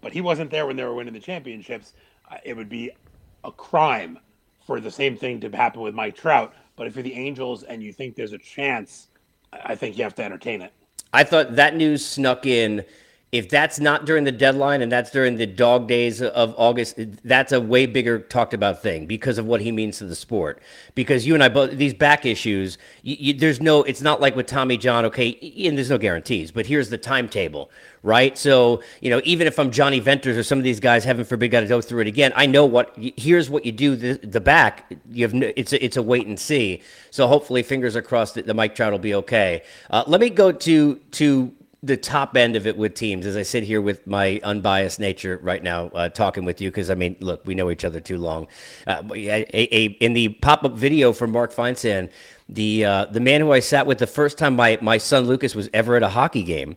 but 0.00 0.12
he 0.12 0.20
wasn't 0.20 0.50
there 0.50 0.66
when 0.66 0.76
they 0.76 0.84
were 0.84 0.94
winning 0.94 1.14
the 1.14 1.20
championships. 1.20 1.94
Uh, 2.30 2.36
it 2.44 2.54
would 2.54 2.68
be 2.68 2.90
a 3.44 3.50
crime 3.50 4.18
for 4.66 4.78
the 4.78 4.90
same 4.90 5.16
thing 5.16 5.40
to 5.40 5.48
happen 5.56 5.80
with 5.80 5.94
Mike 5.94 6.16
Trout. 6.16 6.52
But 6.78 6.86
if 6.86 6.94
you're 6.94 7.02
the 7.02 7.14
Angels 7.14 7.64
and 7.64 7.82
you 7.82 7.92
think 7.92 8.14
there's 8.14 8.32
a 8.32 8.38
chance, 8.38 9.08
I 9.52 9.74
think 9.74 9.98
you 9.98 10.04
have 10.04 10.14
to 10.14 10.22
entertain 10.22 10.62
it. 10.62 10.72
I 11.12 11.24
thought 11.24 11.56
that 11.56 11.74
news 11.74 12.06
snuck 12.06 12.46
in. 12.46 12.84
If 13.30 13.50
that's 13.50 13.78
not 13.78 14.06
during 14.06 14.24
the 14.24 14.32
deadline 14.32 14.80
and 14.80 14.90
that's 14.90 15.10
during 15.10 15.36
the 15.36 15.44
dog 15.44 15.86
days 15.86 16.22
of 16.22 16.54
August, 16.56 16.98
that's 17.24 17.52
a 17.52 17.60
way 17.60 17.84
bigger 17.84 18.20
talked 18.20 18.54
about 18.54 18.82
thing 18.82 19.04
because 19.04 19.36
of 19.36 19.44
what 19.44 19.60
he 19.60 19.70
means 19.70 19.98
to 19.98 20.06
the 20.06 20.16
sport. 20.16 20.62
Because 20.94 21.26
you 21.26 21.34
and 21.34 21.44
I 21.44 21.50
both, 21.50 21.72
these 21.72 21.92
back 21.92 22.24
issues, 22.24 22.78
you, 23.02 23.16
you, 23.18 23.34
there's 23.34 23.60
no, 23.60 23.82
it's 23.82 24.00
not 24.00 24.22
like 24.22 24.34
with 24.34 24.46
Tommy 24.46 24.78
John, 24.78 25.04
okay, 25.04 25.38
and 25.66 25.76
there's 25.76 25.90
no 25.90 25.98
guarantees, 25.98 26.50
but 26.50 26.64
here's 26.64 26.88
the 26.88 26.96
timetable, 26.96 27.70
right? 28.02 28.38
So, 28.38 28.82
you 29.02 29.10
know, 29.10 29.20
even 29.24 29.46
if 29.46 29.58
I'm 29.58 29.72
Jonny 29.72 30.00
Venters 30.00 30.38
or 30.38 30.42
some 30.42 30.56
of 30.56 30.64
these 30.64 30.80
guys, 30.80 31.04
heaven 31.04 31.26
forbid, 31.26 31.50
got 31.50 31.60
to 31.60 31.66
go 31.66 31.82
through 31.82 32.00
it 32.00 32.06
again, 32.06 32.32
I 32.34 32.46
know 32.46 32.64
what, 32.64 32.96
here's 32.96 33.50
what 33.50 33.66
you 33.66 33.72
do 33.72 33.94
the, 33.94 34.14
the 34.26 34.40
back. 34.40 34.90
You 35.10 35.26
have, 35.26 35.34
no, 35.34 35.52
it's 35.54 35.74
a, 35.74 35.84
it's 35.84 35.98
a 35.98 36.02
wait 36.02 36.26
and 36.26 36.40
see. 36.40 36.80
So 37.10 37.26
hopefully, 37.26 37.62
fingers 37.62 37.94
are 37.94 38.02
crossed 38.02 38.36
that 38.36 38.46
the 38.46 38.54
Mike 38.54 38.74
Trout 38.74 38.92
will 38.92 38.98
be 38.98 39.14
okay. 39.16 39.64
Uh, 39.90 40.04
let 40.06 40.18
me 40.18 40.30
go 40.30 40.50
to, 40.50 40.94
to, 41.10 41.52
the 41.82 41.96
top 41.96 42.36
end 42.36 42.56
of 42.56 42.66
it 42.66 42.76
with 42.76 42.94
teams 42.94 43.24
as 43.24 43.36
I 43.36 43.42
sit 43.42 43.62
here 43.62 43.80
with 43.80 44.04
my 44.06 44.40
unbiased 44.42 44.98
nature 44.98 45.38
right 45.42 45.62
now, 45.62 45.86
uh, 45.88 46.08
talking 46.08 46.44
with 46.44 46.60
you. 46.60 46.70
Cause 46.72 46.90
I 46.90 46.94
mean, 46.94 47.16
look, 47.20 47.46
we 47.46 47.54
know 47.54 47.70
each 47.70 47.84
other 47.84 48.00
too 48.00 48.18
long. 48.18 48.48
Uh, 48.86 49.02
a, 49.14 49.46
a, 49.54 49.84
in 50.00 50.12
the 50.12 50.30
pop 50.30 50.64
up 50.64 50.72
video 50.72 51.12
from 51.12 51.30
Mark 51.30 51.54
Feinsand, 51.54 52.10
the, 52.48 52.84
uh, 52.84 53.04
the 53.06 53.20
man 53.20 53.40
who 53.40 53.52
I 53.52 53.60
sat 53.60 53.86
with 53.86 53.98
the 53.98 54.08
first 54.08 54.38
time 54.38 54.56
my, 54.56 54.78
my 54.80 54.98
son 54.98 55.26
Lucas 55.26 55.54
was 55.54 55.68
ever 55.72 55.94
at 55.94 56.02
a 56.02 56.08
hockey 56.08 56.42
game, 56.42 56.76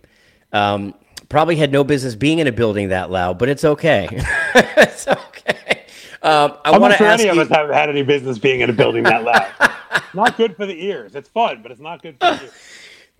um, 0.54 0.94
probably 1.30 1.56
had 1.56 1.72
no 1.72 1.84
business 1.84 2.14
being 2.14 2.38
in 2.40 2.46
a 2.46 2.52
building 2.52 2.90
that 2.90 3.10
loud, 3.10 3.40
but 3.40 3.50
it's 3.50 3.66
okay. 3.66 4.08
it's 4.56 5.08
okay. 5.08 5.86
Um, 6.22 6.58
I 6.64 6.78
want 6.78 6.94
to 6.94 6.98
sure 6.98 7.08
ask 7.08 7.22
any 7.22 7.34
you, 7.34 7.42
of 7.42 7.50
us 7.50 7.56
haven't 7.56 7.74
had 7.74 7.90
any 7.90 8.04
business 8.04 8.38
being 8.38 8.60
in 8.60 8.70
a 8.70 8.74
building 8.74 9.04
that 9.04 9.24
loud. 9.24 9.74
not 10.14 10.38
good 10.38 10.56
for 10.56 10.68
the 10.68 10.86
ears. 10.86 11.16
It's 11.16 11.30
fun, 11.30 11.62
but 11.64 11.72
it's 11.72 11.82
not 11.82 12.04
good 12.04 12.20
for 12.20 12.36
the 12.36 12.44
ears. 12.44 12.54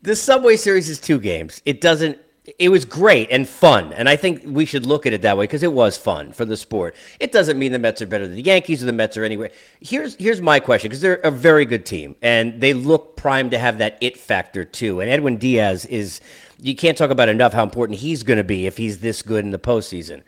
The 0.02 0.16
Subway 0.16 0.58
Series 0.58 0.90
is 0.90 1.00
two 1.00 1.20
games. 1.20 1.62
It 1.66 1.82
doesn't. 1.82 2.18
It 2.58 2.70
was 2.70 2.86
great 2.86 3.30
and 3.30 3.48
fun, 3.48 3.94
and 3.94 4.10
I 4.10 4.16
think 4.16 4.42
we 4.46 4.66
should 4.66 4.86
look 4.86 5.06
at 5.06 5.14
it 5.14 5.22
that 5.22 5.38
way 5.38 5.44
because 5.44 5.62
it 5.62 5.72
was 5.72 5.96
fun 5.96 6.34
for 6.34 6.44
the 6.44 6.58
sport. 6.58 6.96
It 7.20 7.32
doesn't 7.32 7.58
mean 7.60 7.72
the 7.72 7.78
Mets 7.78 8.02
are 8.02 8.08
better 8.08 8.26
than 8.26 8.36
the 8.36 8.42
Yankees 8.42 8.82
or 8.82 8.88
the 8.88 8.94
Mets 8.94 9.16
are 9.16 9.24
anywhere. 9.24 9.52
Here's 9.80 10.16
here's 10.16 10.42
my 10.42 10.60
question 10.60 10.90
because 10.90 11.02
they're 11.02 11.16
a 11.18 11.30
very 11.30 11.66
good 11.66 11.86
team 11.86 12.16
and 12.22 12.60
they 12.60 12.74
look 12.74 13.16
primed 13.16 13.52
to 13.52 13.60
have 13.60 13.78
that 13.78 13.98
it 14.02 14.18
factor 14.18 14.66
too. 14.66 15.02
And 15.02 15.10
Edwin 15.10 15.38
Diaz 15.38 15.86
is 15.86 16.20
you 16.60 16.76
can't 16.76 16.98
talk 16.98 17.12
about 17.12 17.30
enough 17.30 17.54
how 17.54 17.64
important 17.64 18.00
he's 18.00 18.24
going 18.24 18.38
to 18.38 18.44
be 18.44 18.66
if 18.66 18.78
he's 18.78 19.00
this 19.00 19.22
good 19.22 19.46
in 19.46 19.52
the 19.52 19.60
postseason. 19.60 20.24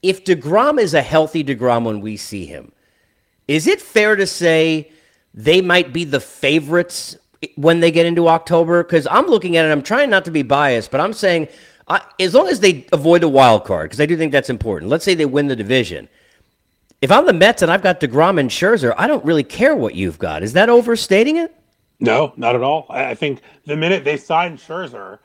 If 0.00 0.24
Degrom 0.24 0.80
is 0.80 0.94
a 0.94 1.02
healthy 1.02 1.42
Degrom 1.42 1.84
when 1.84 2.00
we 2.00 2.16
see 2.16 2.46
him, 2.46 2.72
is 3.48 3.66
it 3.66 3.80
fair 3.80 4.14
to 4.14 4.26
say 4.26 4.92
they 5.34 5.60
might 5.60 5.92
be 5.92 6.04
the 6.04 6.20
favorites 6.20 7.16
when 7.56 7.80
they 7.80 7.90
get 7.90 8.06
into 8.06 8.28
October? 8.28 8.82
Because 8.82 9.06
I'm 9.10 9.26
looking 9.26 9.56
at 9.56 9.64
it, 9.64 9.70
I'm 9.70 9.82
trying 9.82 10.10
not 10.10 10.24
to 10.26 10.30
be 10.30 10.42
biased, 10.42 10.90
but 10.90 11.00
I'm 11.00 11.12
saying 11.12 11.48
as 12.18 12.34
long 12.34 12.48
as 12.48 12.60
they 12.60 12.86
avoid 12.92 13.22
a 13.22 13.28
wild 13.28 13.64
card, 13.64 13.90
because 13.90 14.00
I 14.00 14.06
do 14.06 14.16
think 14.16 14.32
that's 14.32 14.50
important. 14.50 14.90
Let's 14.90 15.04
say 15.04 15.14
they 15.14 15.26
win 15.26 15.48
the 15.48 15.56
division. 15.56 16.08
If 17.00 17.10
I'm 17.10 17.26
the 17.26 17.32
Mets 17.32 17.62
and 17.62 17.70
I've 17.70 17.82
got 17.82 18.00
DeGrom 18.00 18.38
and 18.38 18.48
Scherzer, 18.48 18.94
I 18.96 19.06
don't 19.06 19.24
really 19.24 19.42
care 19.42 19.74
what 19.74 19.94
you've 19.94 20.18
got. 20.18 20.42
Is 20.42 20.52
that 20.52 20.68
overstating 20.68 21.36
it? 21.36 21.54
No, 21.98 22.32
not 22.36 22.54
at 22.54 22.62
all. 22.62 22.86
I, 22.88 23.10
I 23.10 23.14
think 23.14 23.42
the 23.66 23.76
minute 23.76 24.04
they 24.04 24.16
signed 24.16 24.58
Scherzer, 24.58 25.18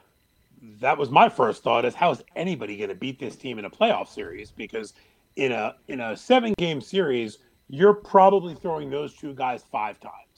that 0.79 0.97
was 0.97 1.09
my 1.09 1.29
first 1.29 1.63
thought: 1.63 1.85
is 1.85 1.93
how 1.93 2.11
is 2.11 2.23
anybody 2.35 2.77
going 2.77 2.89
to 2.89 2.95
beat 2.95 3.19
this 3.19 3.35
team 3.35 3.59
in 3.59 3.65
a 3.65 3.69
playoff 3.69 4.07
series? 4.07 4.51
Because 4.51 4.93
in 5.35 5.51
a 5.51 5.75
in 5.87 6.01
a 6.01 6.17
seven 6.17 6.53
game 6.57 6.81
series, 6.81 7.39
you're 7.69 7.93
probably 7.93 8.55
throwing 8.55 8.89
those 8.89 9.13
two 9.13 9.33
guys 9.33 9.63
five 9.71 9.99
times 9.99 10.36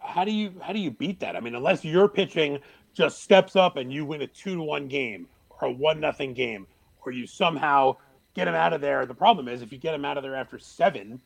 how 0.00 0.24
do 0.24 0.32
you 0.32 0.52
how 0.60 0.72
do 0.72 0.78
you 0.78 0.90
beat 0.90 1.20
that? 1.20 1.36
I 1.36 1.40
mean, 1.40 1.54
unless 1.54 1.84
your 1.84 2.08
pitching 2.08 2.58
just 2.94 3.22
steps 3.22 3.56
up 3.56 3.76
and 3.76 3.92
you 3.92 4.04
win 4.04 4.22
a 4.22 4.26
two 4.26 4.56
to 4.56 4.62
one 4.62 4.88
game 4.88 5.28
or 5.50 5.68
a 5.68 5.70
one 5.70 6.00
nothing 6.00 6.34
game, 6.34 6.66
or 7.04 7.12
you 7.12 7.26
somehow 7.26 7.96
get 8.34 8.48
him 8.48 8.54
out 8.54 8.72
of 8.72 8.80
there. 8.80 9.06
The 9.06 9.14
problem 9.14 9.48
is 9.48 9.62
if 9.62 9.72
you 9.72 9.78
get 9.78 9.94
him 9.94 10.04
out 10.04 10.16
of 10.16 10.22
there 10.22 10.36
after 10.36 10.58
seven, 10.58 11.20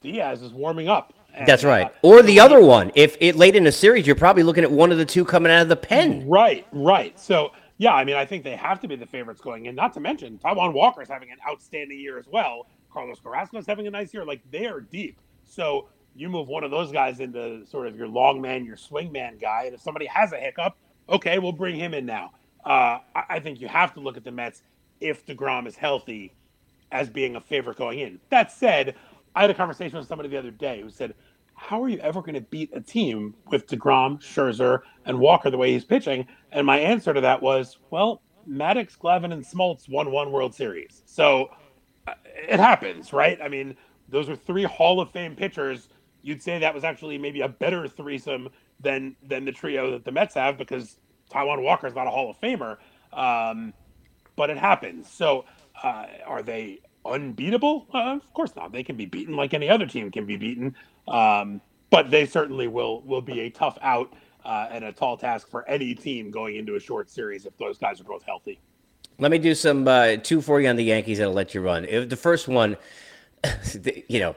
Diaz 0.00 0.42
is 0.42 0.52
warming 0.52 0.88
up. 0.88 1.14
And, 1.34 1.46
That's 1.46 1.62
right. 1.62 1.86
Uh, 1.86 1.90
or 2.02 2.22
the 2.22 2.40
other 2.40 2.60
one. 2.60 2.90
If 2.94 3.16
it 3.20 3.36
late 3.36 3.54
in 3.54 3.66
a 3.66 3.72
series, 3.72 4.06
you're 4.06 4.16
probably 4.16 4.42
looking 4.42 4.64
at 4.64 4.70
one 4.70 4.90
of 4.90 4.98
the 4.98 5.04
two 5.04 5.24
coming 5.24 5.52
out 5.52 5.62
of 5.62 5.68
the 5.68 5.76
pen. 5.76 6.28
Right, 6.28 6.66
right. 6.72 7.18
So 7.18 7.52
yeah, 7.78 7.94
I 7.94 8.04
mean, 8.04 8.16
I 8.16 8.26
think 8.26 8.44
they 8.44 8.56
have 8.56 8.80
to 8.80 8.88
be 8.88 8.96
the 8.96 9.06
favorites 9.06 9.40
going 9.40 9.66
in. 9.66 9.74
Not 9.74 9.94
to 9.94 10.00
mention, 10.00 10.38
Taijuan 10.38 10.74
Walker 10.74 11.00
is 11.00 11.08
having 11.08 11.30
an 11.30 11.38
outstanding 11.48 11.98
year 11.98 12.18
as 12.18 12.26
well. 12.26 12.66
Carlos 12.92 13.20
Carrasco 13.20 13.58
is 13.58 13.66
having 13.66 13.86
a 13.86 13.90
nice 13.90 14.12
year. 14.12 14.24
Like 14.24 14.42
they 14.50 14.66
are 14.66 14.80
deep. 14.80 15.18
So 15.44 15.88
you 16.20 16.28
move 16.28 16.48
one 16.48 16.64
of 16.64 16.70
those 16.70 16.92
guys 16.92 17.20
into 17.20 17.66
sort 17.66 17.86
of 17.86 17.96
your 17.96 18.06
long 18.06 18.40
man, 18.40 18.64
your 18.64 18.76
swing 18.76 19.10
man 19.10 19.38
guy, 19.40 19.64
and 19.64 19.74
if 19.74 19.80
somebody 19.80 20.06
has 20.06 20.32
a 20.32 20.36
hiccup, 20.36 20.76
okay, 21.08 21.38
we'll 21.38 21.52
bring 21.52 21.76
him 21.76 21.94
in 21.94 22.04
now. 22.04 22.30
Uh, 22.64 22.98
I, 23.14 23.24
I 23.30 23.40
think 23.40 23.60
you 23.60 23.68
have 23.68 23.94
to 23.94 24.00
look 24.00 24.18
at 24.18 24.24
the 24.24 24.30
Mets 24.30 24.62
if 25.00 25.24
Degrom 25.24 25.66
is 25.66 25.76
healthy 25.76 26.34
as 26.92 27.08
being 27.08 27.36
a 27.36 27.40
favorite 27.40 27.78
going 27.78 28.00
in. 28.00 28.20
That 28.28 28.52
said, 28.52 28.96
I 29.34 29.40
had 29.42 29.50
a 29.50 29.54
conversation 29.54 29.98
with 29.98 30.08
somebody 30.08 30.28
the 30.28 30.38
other 30.38 30.50
day 30.50 30.82
who 30.82 30.90
said, 30.90 31.14
how 31.54 31.82
are 31.82 31.88
you 31.88 31.98
ever 31.98 32.20
going 32.20 32.34
to 32.34 32.40
beat 32.40 32.70
a 32.74 32.80
team 32.80 33.34
with 33.46 33.66
DeGrom, 33.66 34.20
Scherzer, 34.20 34.80
and 35.06 35.18
Walker 35.18 35.50
the 35.50 35.56
way 35.56 35.72
he's 35.72 35.84
pitching? 35.84 36.26
And 36.52 36.66
my 36.66 36.78
answer 36.78 37.14
to 37.14 37.20
that 37.20 37.40
was, 37.40 37.78
well, 37.90 38.22
Maddux, 38.48 38.98
Glavine, 38.98 39.32
and 39.32 39.44
Smoltz 39.44 39.88
won 39.88 40.10
one 40.10 40.32
World 40.32 40.54
Series. 40.54 41.02
So 41.06 41.50
uh, 42.06 42.14
it 42.26 42.58
happens, 42.58 43.12
right? 43.12 43.38
I 43.42 43.48
mean, 43.48 43.76
those 44.08 44.28
are 44.28 44.36
three 44.36 44.64
Hall 44.64 45.00
of 45.00 45.10
Fame 45.10 45.36
pitchers. 45.36 45.88
You'd 46.22 46.42
say 46.42 46.58
that 46.58 46.74
was 46.74 46.84
actually 46.84 47.18
maybe 47.18 47.40
a 47.40 47.48
better 47.48 47.88
threesome 47.88 48.48
than 48.80 49.16
than 49.22 49.44
the 49.44 49.52
trio 49.52 49.90
that 49.92 50.04
the 50.04 50.12
Mets 50.12 50.34
have 50.34 50.58
because 50.58 50.98
Taijuan 51.30 51.62
Walker 51.62 51.86
is 51.86 51.94
not 51.94 52.06
a 52.06 52.10
Hall 52.10 52.30
of 52.30 52.40
Famer. 52.40 52.76
Um, 53.12 53.72
but 54.36 54.50
it 54.50 54.56
happens. 54.56 55.10
So 55.10 55.44
uh, 55.82 56.06
are 56.26 56.42
they 56.42 56.80
unbeatable? 57.04 57.86
Uh, 57.92 58.16
of 58.16 58.32
course 58.32 58.54
not. 58.56 58.72
They 58.72 58.82
can 58.82 58.96
be 58.96 59.06
beaten 59.06 59.36
like 59.36 59.54
any 59.54 59.68
other 59.68 59.86
team 59.86 60.10
can 60.10 60.26
be 60.26 60.36
beaten. 60.36 60.74
Um, 61.08 61.60
but 61.90 62.10
they 62.10 62.24
certainly 62.24 62.68
will 62.68 63.02
will 63.02 63.20
be 63.20 63.40
a 63.40 63.50
tough 63.50 63.76
out 63.82 64.12
uh, 64.44 64.68
and 64.70 64.84
a 64.84 64.92
tall 64.92 65.16
task 65.16 65.48
for 65.48 65.68
any 65.68 65.94
team 65.94 66.30
going 66.30 66.56
into 66.56 66.76
a 66.76 66.80
short 66.80 67.10
series 67.10 67.46
if 67.46 67.56
those 67.58 67.78
guys 67.78 68.00
are 68.00 68.04
both 68.04 68.22
healthy. 68.22 68.60
Let 69.18 69.30
me 69.30 69.38
do 69.38 69.54
some 69.54 69.86
uh, 69.86 70.16
two 70.16 70.40
for 70.40 70.60
you 70.60 70.68
on 70.68 70.76
the 70.76 70.84
Yankees. 70.84 71.20
I'll 71.20 71.32
let 71.32 71.54
you 71.54 71.60
run. 71.60 71.84
If 71.84 72.08
the 72.08 72.16
first 72.16 72.48
one, 72.48 72.76
you 74.08 74.20
know, 74.20 74.36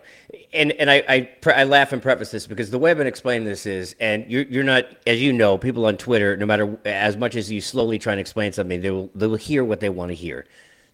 and 0.53 0.71
and 0.73 0.89
I, 0.89 1.03
I, 1.09 1.51
I 1.51 1.63
laugh 1.65 1.91
and 1.91 2.01
preface 2.01 2.31
this 2.31 2.47
because 2.47 2.69
the 2.69 2.79
way 2.79 2.91
I've 2.91 2.97
been 2.97 3.07
explaining 3.07 3.45
this 3.45 3.65
is, 3.65 3.95
and 3.99 4.29
you're 4.31 4.43
you're 4.43 4.63
not, 4.63 4.85
as 5.05 5.21
you 5.21 5.33
know, 5.33 5.57
people 5.57 5.85
on 5.85 5.97
Twitter, 5.97 6.37
no 6.37 6.45
matter 6.45 6.77
as 6.85 7.17
much 7.17 7.35
as 7.35 7.51
you 7.51 7.59
slowly 7.59 7.99
try 7.99 8.13
and 8.13 8.19
explain 8.19 8.53
something, 8.53 8.81
they 8.81 8.91
will 8.91 9.09
they 9.13 9.27
will 9.27 9.35
hear 9.35 9.63
what 9.63 9.79
they 9.79 9.89
want 9.89 10.09
to 10.09 10.15
hear. 10.15 10.45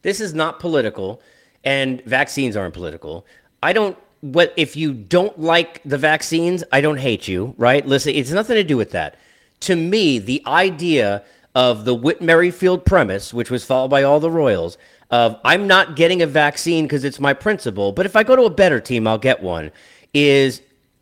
This 0.02 0.20
is 0.22 0.34
not 0.34 0.60
political, 0.60 1.22
and 1.64 2.02
vaccines 2.06 2.56
aren't 2.56 2.74
political. 2.74 3.26
I 3.62 3.74
don't 3.74 3.98
what 4.22 4.54
if 4.58 4.76
you 4.76 4.94
don't 4.94 5.40
like 5.40 5.82
the 5.84 5.98
vaccines, 5.98 6.64
I 6.72 6.82
don't 6.82 6.98
hate 6.98 7.28
you, 7.28 7.54
right? 7.58 7.86
Listen, 7.86 8.16
it's 8.16 8.32
nothing 8.32 8.56
to 8.56 8.64
do 8.64 8.78
with 8.78 8.92
that. 8.92 9.16
To 9.62 9.76
me, 9.76 10.20
the 10.20 10.42
idea 10.46 11.24
of 11.56 11.86
the 11.86 11.96
Whit 11.96 12.22
Merrifield 12.22 12.86
premise, 12.86 13.34
which 13.34 13.50
was 13.50 13.66
followed 13.66 13.90
by 13.90 14.04
all 14.04 14.20
the 14.20 14.32
Royals, 14.32 14.78
of 15.12 15.40
I'm 15.44 15.68
not 15.68 15.96
getting 15.96 16.22
a 16.22 16.28
vaccine 16.28 16.86
because 16.86 17.04
it's 17.04 17.20
my 17.20 17.34
principle, 17.34 17.92
but 17.92 18.06
if 18.06 18.16
I 18.16 18.24
go 18.24 18.36
to 18.36 18.44
a 18.44 18.50
better 18.50 18.80
team, 18.80 19.08
I'll 19.08 19.18
get 19.18 19.42
one, 19.42 19.72
is 20.14 20.62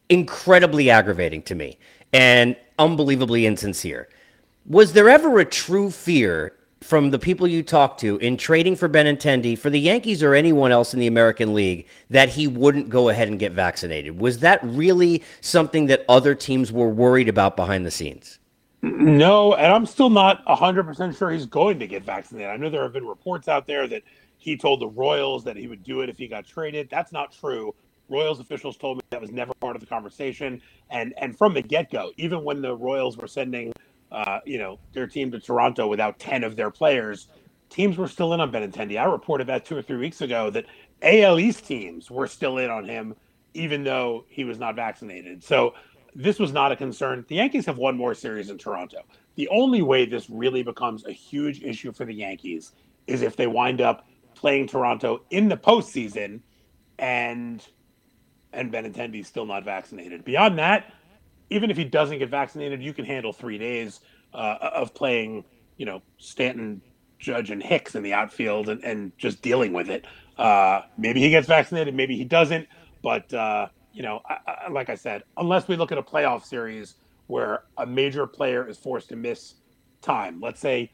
incredibly 0.10 0.90
aggravating 0.90 1.42
to 1.44 1.56
me 1.56 1.78
and 2.14 2.56
unbelievably 2.80 3.46
insincere. 3.46 4.08
Was 4.66 4.94
there 4.94 5.10
ever 5.10 5.40
a 5.40 5.46
true 5.46 5.92
fear 5.92 6.54
from 6.82 7.12
the 7.12 7.20
people 7.20 7.48
you 7.48 7.64
talked 7.64 8.00
to 8.02 8.18
in 8.18 8.38
trading 8.38 8.76
for 8.76 8.88
Benintendi 8.88 9.58
for 9.58 9.70
the 9.70 9.80
Yankees 9.80 10.22
or 10.22 10.34
anyone 10.34 10.72
else 10.72 10.94
in 10.94 11.00
the 11.00 11.08
American 11.08 11.54
League 11.54 11.88
that 12.10 12.30
he 12.30 12.48
wouldn't 12.48 12.90
go 12.90 13.10
ahead 13.10 13.28
and 13.28 13.40
get 13.40 13.52
vaccinated? 13.52 14.20
Was 14.20 14.40
that 14.40 14.64
really 14.64 15.24
something 15.42 15.88
that 15.88 16.06
other 16.08 16.36
teams 16.36 16.72
were 16.72 16.90
worried 16.90 17.30
about 17.30 17.56
behind 17.56 17.86
the 17.86 17.92
scenes? 17.92 18.40
No, 18.96 19.54
and 19.54 19.72
I'm 19.72 19.86
still 19.86 20.10
not 20.10 20.46
100% 20.46 21.18
sure 21.18 21.32
he's 21.32 21.46
going 21.46 21.80
to 21.80 21.88
get 21.88 22.04
vaccinated. 22.04 22.50
I 22.50 22.58
know 22.58 22.70
there 22.70 22.84
have 22.84 22.94
been 22.94 23.06
reports 23.06 23.48
out 23.48 23.68
there 23.68 23.88
that 23.88 24.04
he 24.38 24.56
told 24.58 24.80
the 24.80 24.88
Royals 24.88 25.44
that 25.44 25.56
he 25.56 25.68
would 25.68 25.84
do 25.84 26.02
it 26.02 26.10
if 26.10 26.18
he 26.18 26.28
got 26.28 26.46
traded. 26.46 26.90
That's 26.90 27.12
not 27.12 27.32
true. 27.32 27.74
Royals 28.10 28.40
officials 28.40 28.78
told 28.78 28.98
me 28.98 29.02
that 29.10 29.20
was 29.20 29.32
never 29.32 29.54
part 29.56 29.76
of 29.76 29.82
the 29.82 29.86
conversation. 29.86 30.62
And 30.90 31.14
and 31.18 31.38
from 31.38 31.54
the 31.54 31.62
get 31.62 31.92
go, 31.92 32.12
even 32.18 32.44
when 32.44 32.62
the 32.62 32.76
Royals 32.76 33.18
were 33.18 33.28
sending 33.28 33.74
uh, 34.12 34.40
you 34.46 34.58
know, 34.58 34.80
their 34.94 35.08
team 35.08 35.32
to 35.32 35.40
Toronto 35.40 35.88
without 35.88 36.20
10 36.20 36.44
of 36.44 36.56
their 36.56 36.72
players, 36.72 37.28
teams 37.70 37.98
were 37.98 38.08
still 38.08 38.34
in 38.34 38.40
on 38.40 38.52
Benintendi. 38.52 39.00
I 39.00 39.06
reported 39.06 39.48
that 39.48 39.66
two 39.66 39.76
or 39.76 39.82
three 39.82 39.98
weeks 39.98 40.22
ago 40.22 40.50
that 40.52 40.66
AL 41.02 41.40
East 41.40 41.66
teams 41.66 42.10
were 42.10 42.28
still 42.28 42.58
in 42.58 42.70
on 42.70 42.86
him, 42.86 43.16
even 43.54 43.84
though 43.84 44.26
he 44.30 44.44
was 44.44 44.60
not 44.60 44.76
vaccinated. 44.76 45.44
So 45.44 45.74
this 46.18 46.40
was 46.40 46.52
not 46.52 46.72
a 46.72 46.76
concern. 46.76 47.24
The 47.28 47.36
Yankees 47.36 47.68
have 47.68 47.78
won 47.78 47.96
more 47.96 48.16
series 48.16 48.50
in 48.50 48.58
Toronto. 48.58 49.04
The 49.36 49.48
only 49.50 49.84
way 49.84 50.06
this 50.06 50.30
really 50.32 50.64
becomes 50.64 51.06
a 51.06 51.12
huge 51.12 51.62
issue 51.62 51.94
for 51.94 52.06
the 52.06 52.14
Yankees 52.14 52.72
is 53.06 53.22
if 53.22 53.36
they 53.36 53.46
wind 53.46 53.82
up 53.82 54.08
playing 54.34 54.68
Toronto 54.68 55.22
in 55.30 55.48
the 55.48 55.58
postseason 55.58 56.42
and 56.98 57.64
and 58.52 58.72
Benintendi's 58.72 59.28
still 59.28 59.46
not 59.46 59.64
vaccinated. 59.64 60.26
Beyond 60.26 60.58
that, 60.58 60.92
even 61.52 61.70
if 61.70 61.78
he 61.78 61.84
doesn't 61.84 62.18
get 62.18 62.30
vaccinated, 62.30 62.82
you 62.82 62.94
can 62.94 63.06
handle 63.06 63.32
three 63.32 63.60
days 63.60 64.00
uh, 64.34 64.58
of 64.62 64.96
playing, 64.96 65.44
you 65.76 65.86
know, 65.86 66.02
Stanton, 66.18 66.82
Judge, 67.20 67.52
and 67.52 67.62
Hicks 67.62 67.94
in 67.94 68.02
the 68.02 68.14
outfield 68.14 68.70
and, 68.70 68.84
and 68.84 69.12
just 69.20 69.44
dealing 69.44 69.74
with 69.74 69.90
it. 69.90 70.06
Uh, 70.38 70.82
maybe 70.98 71.20
he 71.20 71.30
gets 71.30 71.46
vaccinated, 71.46 71.94
maybe 71.94 72.18
he 72.18 72.24
doesn't. 72.24 72.68
But, 73.04 73.32
uh, 73.34 73.68
you 73.98 74.04
know, 74.04 74.22
I, 74.30 74.38
I, 74.46 74.70
like 74.70 74.92
I 74.92 74.96
said, 74.96 75.24
unless 75.38 75.68
we 75.68 75.76
look 75.76 75.92
at 75.92 75.98
a 75.98 76.04
playoff 76.04 76.46
series 76.46 76.98
where 77.26 77.64
a 77.80 77.86
major 77.88 78.28
player 78.28 78.68
is 78.70 78.78
forced 78.78 79.10
to 79.10 79.16
miss 79.16 79.56
time, 80.04 80.40
let's 80.40 80.60
say, 80.60 80.92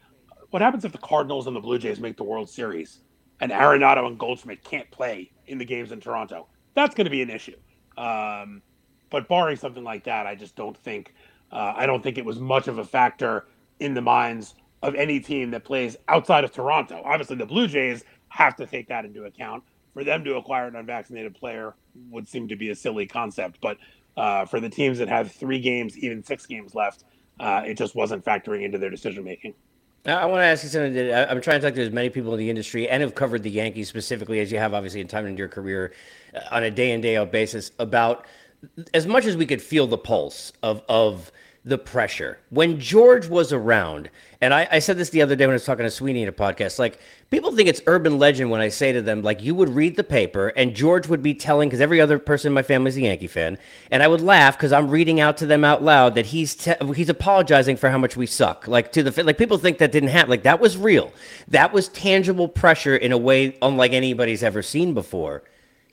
what 0.48 0.62
happens 0.62 0.86
if 0.86 0.92
the 0.92 0.98
Cardinals 0.98 1.46
and 1.46 1.54
the 1.54 1.60
Blue 1.60 1.78
Jays 1.78 2.00
make 2.00 2.16
the 2.16 2.24
World 2.24 2.48
Series 2.48 3.00
and 3.40 3.52
Arenado 3.52 4.06
and 4.06 4.18
Goldschmidt 4.18 4.64
can't 4.64 4.90
play 4.90 5.30
in 5.48 5.58
the 5.58 5.66
games 5.66 5.92
in 5.92 6.00
Toronto? 6.00 6.46
That's 6.72 6.94
going 6.94 7.04
to 7.04 7.10
be 7.10 7.20
an 7.20 7.28
issue. 7.28 7.56
Um, 7.98 8.62
but 9.10 9.28
barring 9.28 9.58
something 9.58 9.84
like 9.84 10.04
that, 10.04 10.26
I 10.26 10.34
just 10.34 10.56
don't 10.56 10.76
think 10.78 11.12
uh, 11.52 11.74
I 11.76 11.84
don't 11.84 12.02
think 12.02 12.16
it 12.16 12.24
was 12.24 12.40
much 12.40 12.68
of 12.68 12.78
a 12.78 12.84
factor 12.84 13.48
in 13.80 13.92
the 13.92 14.00
minds 14.00 14.54
of 14.82 14.94
any 14.94 15.20
team 15.20 15.50
that 15.50 15.62
plays 15.62 15.94
outside 16.08 16.42
of 16.42 16.52
Toronto. 16.52 17.02
Obviously, 17.04 17.36
the 17.36 17.44
Blue 17.44 17.68
Jays 17.68 18.02
have 18.28 18.56
to 18.56 18.66
take 18.66 18.88
that 18.88 19.04
into 19.04 19.24
account. 19.24 19.62
For 19.94 20.04
them 20.04 20.24
to 20.24 20.36
acquire 20.36 20.66
an 20.66 20.76
unvaccinated 20.76 21.34
player 21.34 21.74
would 22.10 22.28
seem 22.28 22.48
to 22.48 22.56
be 22.56 22.70
a 22.70 22.74
silly 22.74 23.06
concept, 23.06 23.58
but 23.62 23.78
uh, 24.16 24.44
for 24.44 24.60
the 24.60 24.68
teams 24.68 24.98
that 24.98 25.08
have 25.08 25.32
three 25.32 25.60
games, 25.60 25.96
even 25.98 26.22
six 26.22 26.46
games 26.46 26.74
left, 26.74 27.04
uh, 27.40 27.62
it 27.64 27.74
just 27.74 27.94
wasn't 27.94 28.24
factoring 28.24 28.64
into 28.64 28.78
their 28.78 28.90
decision 28.90 29.24
making. 29.24 29.54
I 30.06 30.26
want 30.26 30.40
to 30.40 30.44
ask 30.44 30.62
you 30.62 30.68
something. 30.68 30.92
That 30.92 31.30
I'm 31.30 31.40
trying 31.40 31.60
to 31.60 31.66
talk 31.66 31.74
to 31.76 31.82
as 31.82 31.90
many 31.90 32.10
people 32.10 32.32
in 32.34 32.38
the 32.38 32.50
industry 32.50 32.88
and 32.88 33.02
have 33.02 33.14
covered 33.14 33.42
the 33.42 33.50
Yankees 33.50 33.88
specifically 33.88 34.40
as 34.40 34.52
you 34.52 34.58
have, 34.58 34.74
obviously, 34.74 35.00
in 35.00 35.08
time 35.08 35.26
in 35.26 35.36
your 35.36 35.48
career 35.48 35.94
uh, 36.34 36.40
on 36.50 36.62
a 36.62 36.70
day 36.70 36.90
in 36.90 37.00
day 37.00 37.16
out 37.16 37.32
basis 37.32 37.70
about 37.78 38.26
as 38.92 39.06
much 39.06 39.24
as 39.24 39.36
we 39.36 39.46
could 39.46 39.62
feel 39.62 39.86
the 39.86 39.96
pulse 39.96 40.52
of 40.62 40.82
of 40.88 41.32
the 41.66 41.78
pressure 41.78 42.38
when 42.50 42.78
George 42.78 43.26
was 43.26 43.50
around, 43.50 44.10
and 44.42 44.52
I, 44.52 44.68
I, 44.70 44.78
said 44.80 44.98
this 44.98 45.08
the 45.08 45.22
other 45.22 45.34
day 45.34 45.46
when 45.46 45.52
I 45.52 45.54
was 45.54 45.64
talking 45.64 45.84
to 45.84 45.90
Sweeney 45.90 46.22
in 46.22 46.28
a 46.28 46.32
podcast. 46.32 46.78
Like 46.78 46.98
people 47.30 47.56
think 47.56 47.70
it's 47.70 47.80
urban 47.86 48.18
legend 48.18 48.50
when 48.50 48.60
I 48.60 48.68
say 48.68 48.92
to 48.92 49.00
them, 49.00 49.22
like 49.22 49.42
you 49.42 49.54
would 49.54 49.70
read 49.70 49.96
the 49.96 50.04
paper 50.04 50.48
and 50.48 50.74
George 50.74 51.08
would 51.08 51.22
be 51.22 51.32
telling 51.32 51.70
because 51.70 51.80
every 51.80 52.02
other 52.02 52.18
person 52.18 52.48
in 52.48 52.52
my 52.52 52.62
family 52.62 52.90
is 52.90 52.98
a 52.98 53.00
Yankee 53.00 53.28
fan, 53.28 53.56
and 53.90 54.02
I 54.02 54.08
would 54.08 54.20
laugh 54.20 54.58
because 54.58 54.72
I'm 54.72 54.90
reading 54.90 55.20
out 55.20 55.38
to 55.38 55.46
them 55.46 55.64
out 55.64 55.82
loud 55.82 56.16
that 56.16 56.26
he's 56.26 56.54
te- 56.54 56.74
he's 56.94 57.08
apologizing 57.08 57.78
for 57.78 57.88
how 57.88 57.98
much 57.98 58.14
we 58.14 58.26
suck. 58.26 58.68
Like 58.68 58.92
to 58.92 59.02
the 59.02 59.24
like 59.24 59.38
people 59.38 59.56
think 59.56 59.78
that 59.78 59.90
didn't 59.90 60.10
happen. 60.10 60.28
Like 60.28 60.42
that 60.42 60.60
was 60.60 60.76
real. 60.76 61.14
That 61.48 61.72
was 61.72 61.88
tangible 61.88 62.48
pressure 62.48 62.94
in 62.94 63.10
a 63.10 63.18
way 63.18 63.56
unlike 63.62 63.92
anybody's 63.92 64.42
ever 64.42 64.60
seen 64.60 64.92
before 64.92 65.44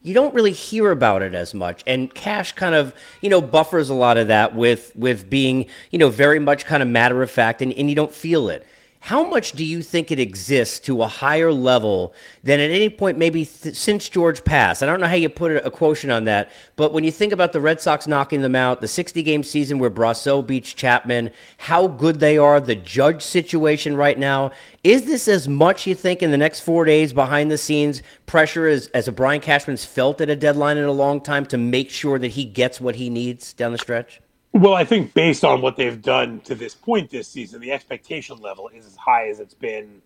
you 0.03 0.13
don't 0.13 0.33
really 0.33 0.51
hear 0.51 0.91
about 0.91 1.21
it 1.21 1.33
as 1.33 1.53
much. 1.53 1.83
And 1.85 2.13
cash 2.13 2.53
kind 2.53 2.75
of 2.75 2.93
you 3.21 3.29
know 3.29 3.41
buffers 3.41 3.89
a 3.89 3.93
lot 3.93 4.17
of 4.17 4.27
that 4.27 4.55
with 4.55 4.91
with 4.95 5.29
being 5.29 5.67
you 5.91 5.99
know 5.99 6.09
very 6.09 6.39
much 6.39 6.65
kind 6.65 6.81
of 6.83 6.89
matter 6.89 7.21
of 7.21 7.29
fact 7.31 7.61
and, 7.61 7.73
and 7.73 7.89
you 7.89 7.95
don't 7.95 8.13
feel 8.13 8.49
it 8.49 8.65
how 9.03 9.27
much 9.27 9.53
do 9.53 9.65
you 9.65 9.81
think 9.81 10.11
it 10.11 10.19
exists 10.19 10.79
to 10.81 11.01
a 11.01 11.07
higher 11.07 11.51
level 11.51 12.13
than 12.43 12.59
at 12.59 12.69
any 12.69 12.87
point, 12.87 13.17
maybe 13.17 13.45
th- 13.45 13.75
since 13.75 14.07
George 14.07 14.43
passed? 14.43 14.83
I 14.83 14.85
don't 14.85 14.99
know 14.99 15.07
how 15.07 15.15
you 15.15 15.27
put 15.27 15.51
a, 15.53 15.65
a 15.65 15.71
quotient 15.71 16.11
on 16.11 16.25
that, 16.25 16.51
but 16.75 16.93
when 16.93 17.03
you 17.03 17.11
think 17.11 17.33
about 17.33 17.51
the 17.51 17.59
Red 17.59 17.81
Sox 17.81 18.05
knocking 18.05 18.41
them 18.41 18.55
out, 18.55 18.79
the 18.79 18.87
60 18.87 19.23
game 19.23 19.41
season 19.41 19.79
where 19.79 19.89
Brosseau 19.89 20.45
beats 20.45 20.71
Chapman, 20.71 21.31
how 21.57 21.87
good 21.87 22.19
they 22.19 22.37
are, 22.37 22.59
the 22.59 22.75
judge 22.75 23.23
situation 23.23 23.95
right 23.95 24.19
now, 24.19 24.51
is 24.83 25.05
this 25.05 25.27
as 25.27 25.47
much, 25.47 25.87
you 25.87 25.95
think, 25.95 26.21
in 26.21 26.29
the 26.29 26.37
next 26.37 26.59
four 26.59 26.85
days 26.85 27.11
behind 27.11 27.49
the 27.49 27.57
scenes 27.57 28.03
pressure 28.27 28.67
as, 28.67 28.85
as 28.89 29.07
a 29.07 29.11
Brian 29.11 29.41
Cashman's 29.41 29.83
felt 29.83 30.21
at 30.21 30.29
a 30.29 30.35
deadline 30.35 30.77
in 30.77 30.85
a 30.85 30.91
long 30.91 31.19
time 31.19 31.47
to 31.47 31.57
make 31.57 31.89
sure 31.89 32.19
that 32.19 32.31
he 32.31 32.45
gets 32.45 32.79
what 32.79 32.95
he 32.97 33.09
needs 33.09 33.51
down 33.53 33.71
the 33.71 33.79
stretch? 33.79 34.21
Well, 34.53 34.73
I 34.73 34.83
think 34.83 35.13
based 35.13 35.45
on 35.45 35.61
what 35.61 35.77
they've 35.77 36.01
done 36.01 36.41
to 36.41 36.55
this 36.55 36.75
point 36.75 37.09
this 37.09 37.27
season, 37.27 37.61
the 37.61 37.71
expectation 37.71 38.37
level 38.39 38.67
is 38.69 38.85
as 38.85 38.95
high 38.97 39.29
as 39.29 39.39
it's 39.39 39.53
been. 39.53 40.01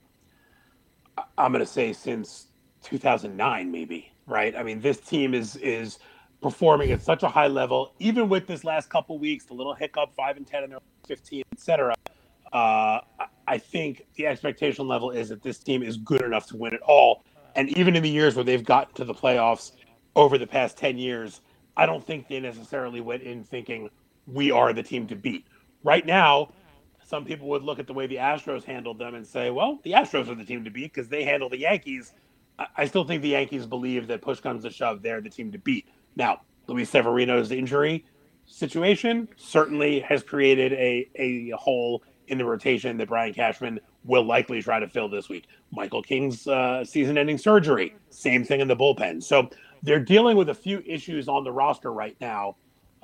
I'm 1.37 1.51
going 1.51 1.65
to 1.65 1.71
say 1.71 1.93
since 1.93 2.47
2009, 2.83 3.71
maybe. 3.71 4.11
Right? 4.27 4.55
I 4.55 4.63
mean, 4.63 4.81
this 4.81 4.99
team 4.99 5.33
is 5.33 5.55
is 5.57 5.99
performing 6.41 6.91
at 6.91 7.01
such 7.01 7.23
a 7.23 7.27
high 7.27 7.47
level, 7.47 7.93
even 7.99 8.29
with 8.29 8.45
this 8.45 8.63
last 8.63 8.89
couple 8.89 9.17
weeks, 9.17 9.45
the 9.45 9.53
little 9.53 9.73
hiccup, 9.73 10.13
five 10.15 10.37
and 10.37 10.45
ten 10.45 10.63
and 10.63 10.75
15, 11.07 11.43
etc. 11.51 11.95
Uh, 12.53 12.99
I 13.47 13.57
think 13.57 14.05
the 14.15 14.27
expectation 14.27 14.87
level 14.87 15.11
is 15.11 15.29
that 15.29 15.41
this 15.41 15.57
team 15.59 15.83
is 15.83 15.97
good 15.97 16.21
enough 16.21 16.47
to 16.47 16.57
win 16.57 16.73
it 16.73 16.81
all. 16.81 17.23
And 17.55 17.69
even 17.77 17.95
in 17.95 18.03
the 18.03 18.09
years 18.09 18.35
where 18.35 18.43
they've 18.43 18.63
gotten 18.63 18.93
to 18.95 19.05
the 19.05 19.13
playoffs 19.13 19.71
over 20.15 20.37
the 20.37 20.47
past 20.47 20.77
10 20.77 20.97
years, 20.97 21.41
I 21.77 21.85
don't 21.85 22.05
think 22.05 22.27
they 22.27 22.39
necessarily 22.39 23.01
went 23.01 23.23
in 23.23 23.43
thinking, 23.43 23.89
we 24.27 24.51
are 24.51 24.73
the 24.73 24.83
team 24.83 25.07
to 25.07 25.15
beat. 25.15 25.45
Right 25.83 26.05
now, 26.05 26.49
some 27.05 27.25
people 27.25 27.47
would 27.49 27.63
look 27.63 27.79
at 27.79 27.87
the 27.87 27.93
way 27.93 28.07
the 28.07 28.15
Astros 28.15 28.63
handled 28.63 28.97
them 28.97 29.15
and 29.15 29.25
say, 29.25 29.51
well, 29.51 29.79
the 29.83 29.91
Astros 29.91 30.29
are 30.29 30.35
the 30.35 30.43
team 30.43 30.63
to 30.63 30.71
beat 30.71 30.93
because 30.93 31.09
they 31.09 31.23
handle 31.23 31.49
the 31.49 31.59
Yankees. 31.59 32.13
I 32.75 32.85
still 32.85 33.03
think 33.03 33.21
the 33.21 33.29
Yankees 33.29 33.65
believe 33.65 34.07
that 34.07 34.21
push 34.21 34.39
comes 34.39 34.63
to 34.63 34.71
shove, 34.71 35.01
they're 35.01 35.21
the 35.21 35.29
team 35.29 35.51
to 35.51 35.57
beat. 35.57 35.87
Now, 36.15 36.41
Luis 36.67 36.89
Severino's 36.89 37.51
injury 37.51 38.05
situation 38.45 39.27
certainly 39.35 39.99
has 39.99 40.23
created 40.23 40.73
a, 40.73 41.09
a 41.15 41.49
hole 41.51 42.03
in 42.27 42.37
the 42.37 42.45
rotation 42.45 42.97
that 42.97 43.09
Brian 43.09 43.33
Cashman 43.33 43.79
will 44.03 44.23
likely 44.23 44.61
try 44.61 44.79
to 44.79 44.87
fill 44.87 45.09
this 45.09 45.29
week. 45.29 45.45
Michael 45.71 46.01
King's 46.01 46.47
uh, 46.47 46.83
season 46.85 47.17
ending 47.17 47.37
surgery, 47.37 47.95
same 48.09 48.43
thing 48.43 48.61
in 48.61 48.67
the 48.67 48.75
bullpen. 48.75 49.21
So 49.21 49.49
they're 49.83 49.99
dealing 49.99 50.37
with 50.37 50.49
a 50.49 50.53
few 50.53 50.81
issues 50.85 51.27
on 51.27 51.43
the 51.43 51.51
roster 51.51 51.91
right 51.91 52.15
now 52.21 52.55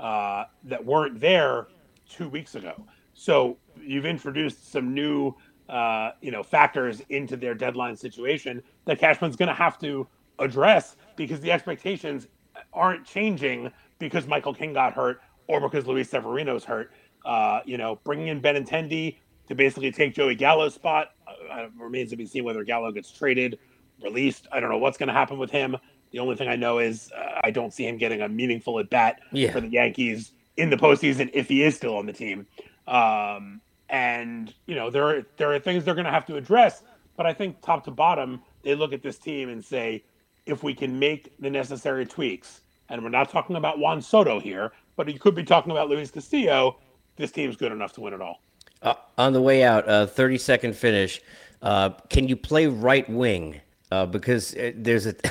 uh, 0.02 0.46
that 0.64 0.84
weren't 0.84 1.20
there 1.20 1.68
two 2.10 2.28
weeks 2.28 2.56
ago. 2.56 2.74
So 3.14 3.58
you've 3.80 4.06
introduced 4.06 4.72
some 4.72 4.94
new, 4.94 5.36
uh, 5.70 6.12
you 6.22 6.32
know, 6.32 6.42
factors 6.42 7.02
into 7.10 7.38
their 7.38 7.54
deadline 7.54 7.96
situation 7.96 8.64
that 8.86 9.00
Cashman's 9.00 9.36
going 9.36 9.48
to 9.48 9.56
have 9.56 9.78
to 9.80 10.08
address 10.40 10.98
because 11.16 11.40
the 11.40 11.52
expectations 11.52 12.28
aren't 12.74 13.06
changing 13.06 13.72
because 14.00 14.26
Michael 14.26 14.54
King 14.54 14.74
got 14.74 14.94
hurt 14.94 15.22
or 15.48 15.62
because 15.62 15.86
Luis 15.86 16.10
Severino's 16.10 16.64
hurt. 16.64 16.92
Uh, 17.24 17.60
you 17.66 17.78
know, 17.78 18.00
bringing 18.04 18.28
in 18.28 18.42
Benintendi 18.42 19.18
to 19.48 19.54
basically 19.54 19.92
take 19.92 20.16
Joey 20.16 20.34
Gallo's 20.34 20.74
spot 20.74 21.12
uh, 21.28 21.68
remains 21.78 22.10
to 22.10 22.16
be 22.16 22.26
seen 22.26 22.44
whether 22.44 22.64
Gallo 22.64 22.92
gets 22.92 23.12
traded, 23.12 23.60
released. 24.02 24.48
I 24.52 24.60
don't 24.60 24.72
know 24.72 24.80
what's 24.80 24.98
going 24.98 25.08
to 25.08 25.14
happen 25.14 25.38
with 25.38 25.52
him. 25.52 25.78
The 26.12 26.20
only 26.20 26.36
thing 26.36 26.50
I 26.50 26.56
know 26.56 26.80
is 26.80 27.12
uh, 27.12 27.40
I 27.44 27.52
don't 27.52 27.74
see 27.74 27.88
him 27.88 27.98
getting 27.98 28.22
a 28.22 28.30
meaningful 28.30 28.80
at 28.80 28.90
bat 28.90 29.22
yeah. 29.32 29.52
for 29.52 29.62
the 29.62 29.70
Yankees 29.70 30.32
in 30.58 30.70
the 30.70 30.78
postseason 30.78 31.30
if 31.34 31.48
he 31.48 31.64
is 31.64 31.76
still 31.76 31.98
on 31.98 32.06
the 32.06 32.14
team. 32.14 32.48
Um, 32.88 33.62
and 33.90 34.54
you 34.66 34.76
know 34.76 34.90
there 34.90 35.04
are 35.04 35.26
there 35.38 35.54
are 35.54 35.60
things 35.60 35.84
they're 35.84 35.96
going 35.96 36.06
to 36.06 36.12
have 36.12 36.26
to 36.28 36.38
address. 36.38 36.84
But 37.18 37.26
I 37.26 37.34
think 37.34 37.62
top 37.62 37.84
to 37.86 37.92
bottom, 37.92 38.42
they 38.64 38.74
look 38.76 38.94
at 38.94 39.04
this 39.04 39.18
team 39.18 39.50
and 39.50 39.64
say, 39.64 40.04
if 40.46 40.64
we 40.64 40.74
can 40.74 40.98
make 40.98 41.34
the 41.40 41.50
necessary 41.50 42.06
tweaks, 42.06 42.62
and 42.90 43.04
we're 43.04 43.10
not 43.10 43.30
talking 43.30 43.56
about 43.56 43.80
Juan 43.80 44.02
Soto 44.02 44.40
here, 44.40 44.72
but 44.96 45.08
you 45.12 45.20
could 45.20 45.36
be 45.36 45.44
talking 45.44 45.72
about 45.72 45.90
Luis 45.90 46.10
Castillo. 46.10 46.78
This 47.18 47.32
team's 47.32 47.56
good 47.56 47.72
enough 47.72 47.94
to 47.94 48.02
win 48.02 48.14
it 48.14 48.22
all. 48.22 48.42
Uh, 48.82 48.96
on 49.18 49.34
the 49.34 49.42
way 49.42 49.64
out, 49.64 49.88
uh, 49.88 50.08
30 50.08 50.38
second 50.38 50.76
finish. 50.76 51.22
Uh, 51.62 51.90
can 52.10 52.28
you 52.28 52.36
play 52.36 52.68
right 52.68 53.08
wing? 53.10 53.62
Uh, 53.92 54.06
because 54.06 54.56
uh, 54.56 54.72
there's 54.76 55.06
a. 55.06 55.16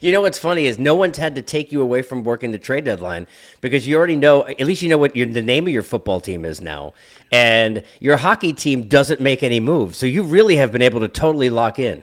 you 0.00 0.12
know 0.12 0.20
what's 0.20 0.38
funny 0.38 0.66
is 0.66 0.78
no 0.78 0.94
one's 0.94 1.16
had 1.16 1.34
to 1.34 1.42
take 1.42 1.72
you 1.72 1.82
away 1.82 2.02
from 2.02 2.24
working 2.24 2.52
the 2.52 2.58
trade 2.58 2.84
deadline 2.84 3.26
because 3.60 3.86
you 3.86 3.96
already 3.96 4.16
know 4.16 4.46
at 4.46 4.60
least 4.60 4.82
you 4.82 4.88
know 4.88 4.98
what 4.98 5.14
your, 5.16 5.26
the 5.26 5.42
name 5.42 5.66
of 5.66 5.72
your 5.72 5.82
football 5.82 6.20
team 6.20 6.44
is 6.44 6.60
now. 6.60 6.94
And 7.32 7.82
your 8.00 8.16
hockey 8.16 8.52
team 8.52 8.88
doesn't 8.88 9.20
make 9.20 9.42
any 9.42 9.60
moves. 9.60 9.98
So 9.98 10.06
you 10.06 10.22
really 10.22 10.56
have 10.56 10.72
been 10.72 10.82
able 10.82 11.00
to 11.00 11.08
totally 11.08 11.50
lock 11.50 11.78
in. 11.78 12.02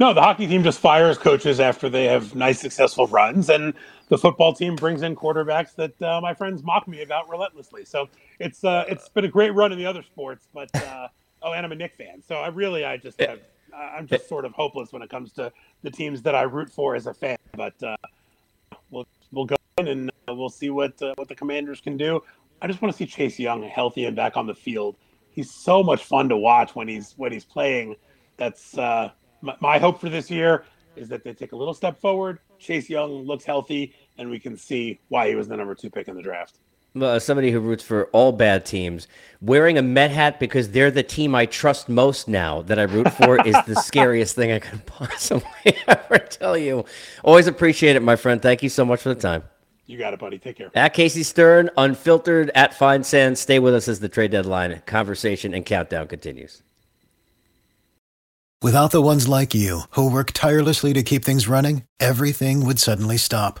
No 0.00 0.12
the 0.12 0.20
hockey 0.20 0.46
team 0.46 0.62
just 0.62 0.80
fires 0.80 1.18
coaches 1.18 1.60
after 1.60 1.88
they 1.88 2.04
have 2.06 2.34
nice 2.34 2.60
successful 2.60 3.06
runs. 3.06 3.48
And 3.48 3.74
the 4.08 4.18
football 4.18 4.52
team 4.52 4.76
brings 4.76 5.02
in 5.02 5.16
quarterbacks 5.16 5.74
that 5.76 6.02
uh, 6.02 6.20
my 6.20 6.34
friends 6.34 6.62
mock 6.62 6.86
me 6.88 7.02
about 7.02 7.28
relentlessly. 7.28 7.84
So 7.84 8.08
it's 8.38 8.64
uh, 8.64 8.84
it's 8.88 9.08
been 9.08 9.24
a 9.24 9.28
great 9.28 9.54
run 9.54 9.72
in 9.72 9.78
the 9.78 9.86
other 9.86 10.02
sports 10.02 10.48
but 10.52 10.68
uh, 10.74 11.08
oh 11.42 11.52
and 11.52 11.64
i'm 11.64 11.72
a 11.72 11.76
Knick 11.76 11.94
fan. 11.94 12.22
So 12.26 12.36
i 12.36 12.48
really 12.48 12.84
i 12.84 12.96
just 12.96 13.20
have 13.20 13.40
I'm 13.74 14.06
just 14.06 14.28
sort 14.28 14.44
of 14.44 14.52
hopeless 14.52 14.92
when 14.92 15.02
it 15.02 15.10
comes 15.10 15.32
to 15.32 15.52
the 15.82 15.90
teams 15.90 16.22
that 16.22 16.34
I 16.34 16.42
root 16.42 16.70
for 16.70 16.94
as 16.94 17.06
a 17.06 17.14
fan. 17.14 17.38
But 17.56 17.80
uh, 17.82 17.96
we'll 18.90 19.06
we'll 19.32 19.46
go 19.46 19.56
in 19.78 19.88
and 19.88 20.10
uh, 20.28 20.34
we'll 20.34 20.48
see 20.48 20.70
what 20.70 21.00
uh, 21.02 21.14
what 21.16 21.28
the 21.28 21.34
Commanders 21.34 21.80
can 21.80 21.96
do. 21.96 22.22
I 22.62 22.66
just 22.66 22.80
want 22.80 22.92
to 22.92 22.98
see 22.98 23.06
Chase 23.06 23.38
Young 23.38 23.62
healthy 23.62 24.04
and 24.04 24.16
back 24.16 24.36
on 24.36 24.46
the 24.46 24.54
field. 24.54 24.96
He's 25.30 25.50
so 25.50 25.82
much 25.82 26.04
fun 26.04 26.28
to 26.28 26.36
watch 26.36 26.74
when 26.74 26.88
he's 26.88 27.14
when 27.16 27.32
he's 27.32 27.44
playing. 27.44 27.96
That's 28.36 28.76
uh, 28.78 29.10
my, 29.42 29.56
my 29.60 29.78
hope 29.78 30.00
for 30.00 30.08
this 30.08 30.30
year 30.30 30.64
is 30.96 31.08
that 31.08 31.24
they 31.24 31.32
take 31.32 31.52
a 31.52 31.56
little 31.56 31.74
step 31.74 32.00
forward. 32.00 32.38
Chase 32.58 32.88
Young 32.88 33.26
looks 33.26 33.44
healthy, 33.44 33.94
and 34.16 34.30
we 34.30 34.38
can 34.38 34.56
see 34.56 35.00
why 35.08 35.28
he 35.28 35.34
was 35.34 35.48
the 35.48 35.56
number 35.56 35.74
two 35.74 35.90
pick 35.90 36.08
in 36.08 36.14
the 36.14 36.22
draft 36.22 36.58
uh, 37.00 37.18
somebody 37.18 37.50
who 37.50 37.60
roots 37.60 37.82
for 37.82 38.06
all 38.06 38.32
bad 38.32 38.64
teams, 38.64 39.08
wearing 39.40 39.78
a 39.78 39.82
Met 39.82 40.10
hat 40.10 40.38
because 40.38 40.70
they're 40.70 40.90
the 40.90 41.02
team 41.02 41.34
I 41.34 41.46
trust 41.46 41.88
most 41.88 42.28
now 42.28 42.62
that 42.62 42.78
I 42.78 42.82
root 42.82 43.10
for 43.12 43.44
is 43.46 43.56
the 43.66 43.74
scariest 43.82 44.34
thing 44.34 44.52
I 44.52 44.58
could 44.58 44.84
possibly 44.86 45.44
ever 45.88 46.18
tell 46.18 46.56
you. 46.56 46.84
Always 47.22 47.46
appreciate 47.46 47.96
it, 47.96 48.02
my 48.02 48.16
friend. 48.16 48.40
Thank 48.40 48.62
you 48.62 48.68
so 48.68 48.84
much 48.84 49.00
for 49.00 49.08
the 49.08 49.20
time. 49.20 49.44
You 49.86 49.98
got 49.98 50.14
it, 50.14 50.20
buddy. 50.20 50.38
Take 50.38 50.56
care. 50.56 50.70
At 50.74 50.94
Casey 50.94 51.22
Stern, 51.22 51.68
unfiltered 51.76 52.50
at 52.54 52.72
Feinsand. 52.72 53.36
Stay 53.36 53.58
with 53.58 53.74
us 53.74 53.86
as 53.86 54.00
the 54.00 54.08
trade 54.08 54.30
deadline 54.30 54.80
conversation 54.86 55.52
and 55.52 55.66
countdown 55.66 56.08
continues. 56.08 56.62
Without 58.62 58.92
the 58.92 59.02
ones 59.02 59.28
like 59.28 59.52
you 59.54 59.80
who 59.90 60.10
work 60.10 60.32
tirelessly 60.32 60.94
to 60.94 61.02
keep 61.02 61.22
things 61.22 61.46
running, 61.46 61.82
everything 62.00 62.64
would 62.64 62.78
suddenly 62.78 63.18
stop 63.18 63.60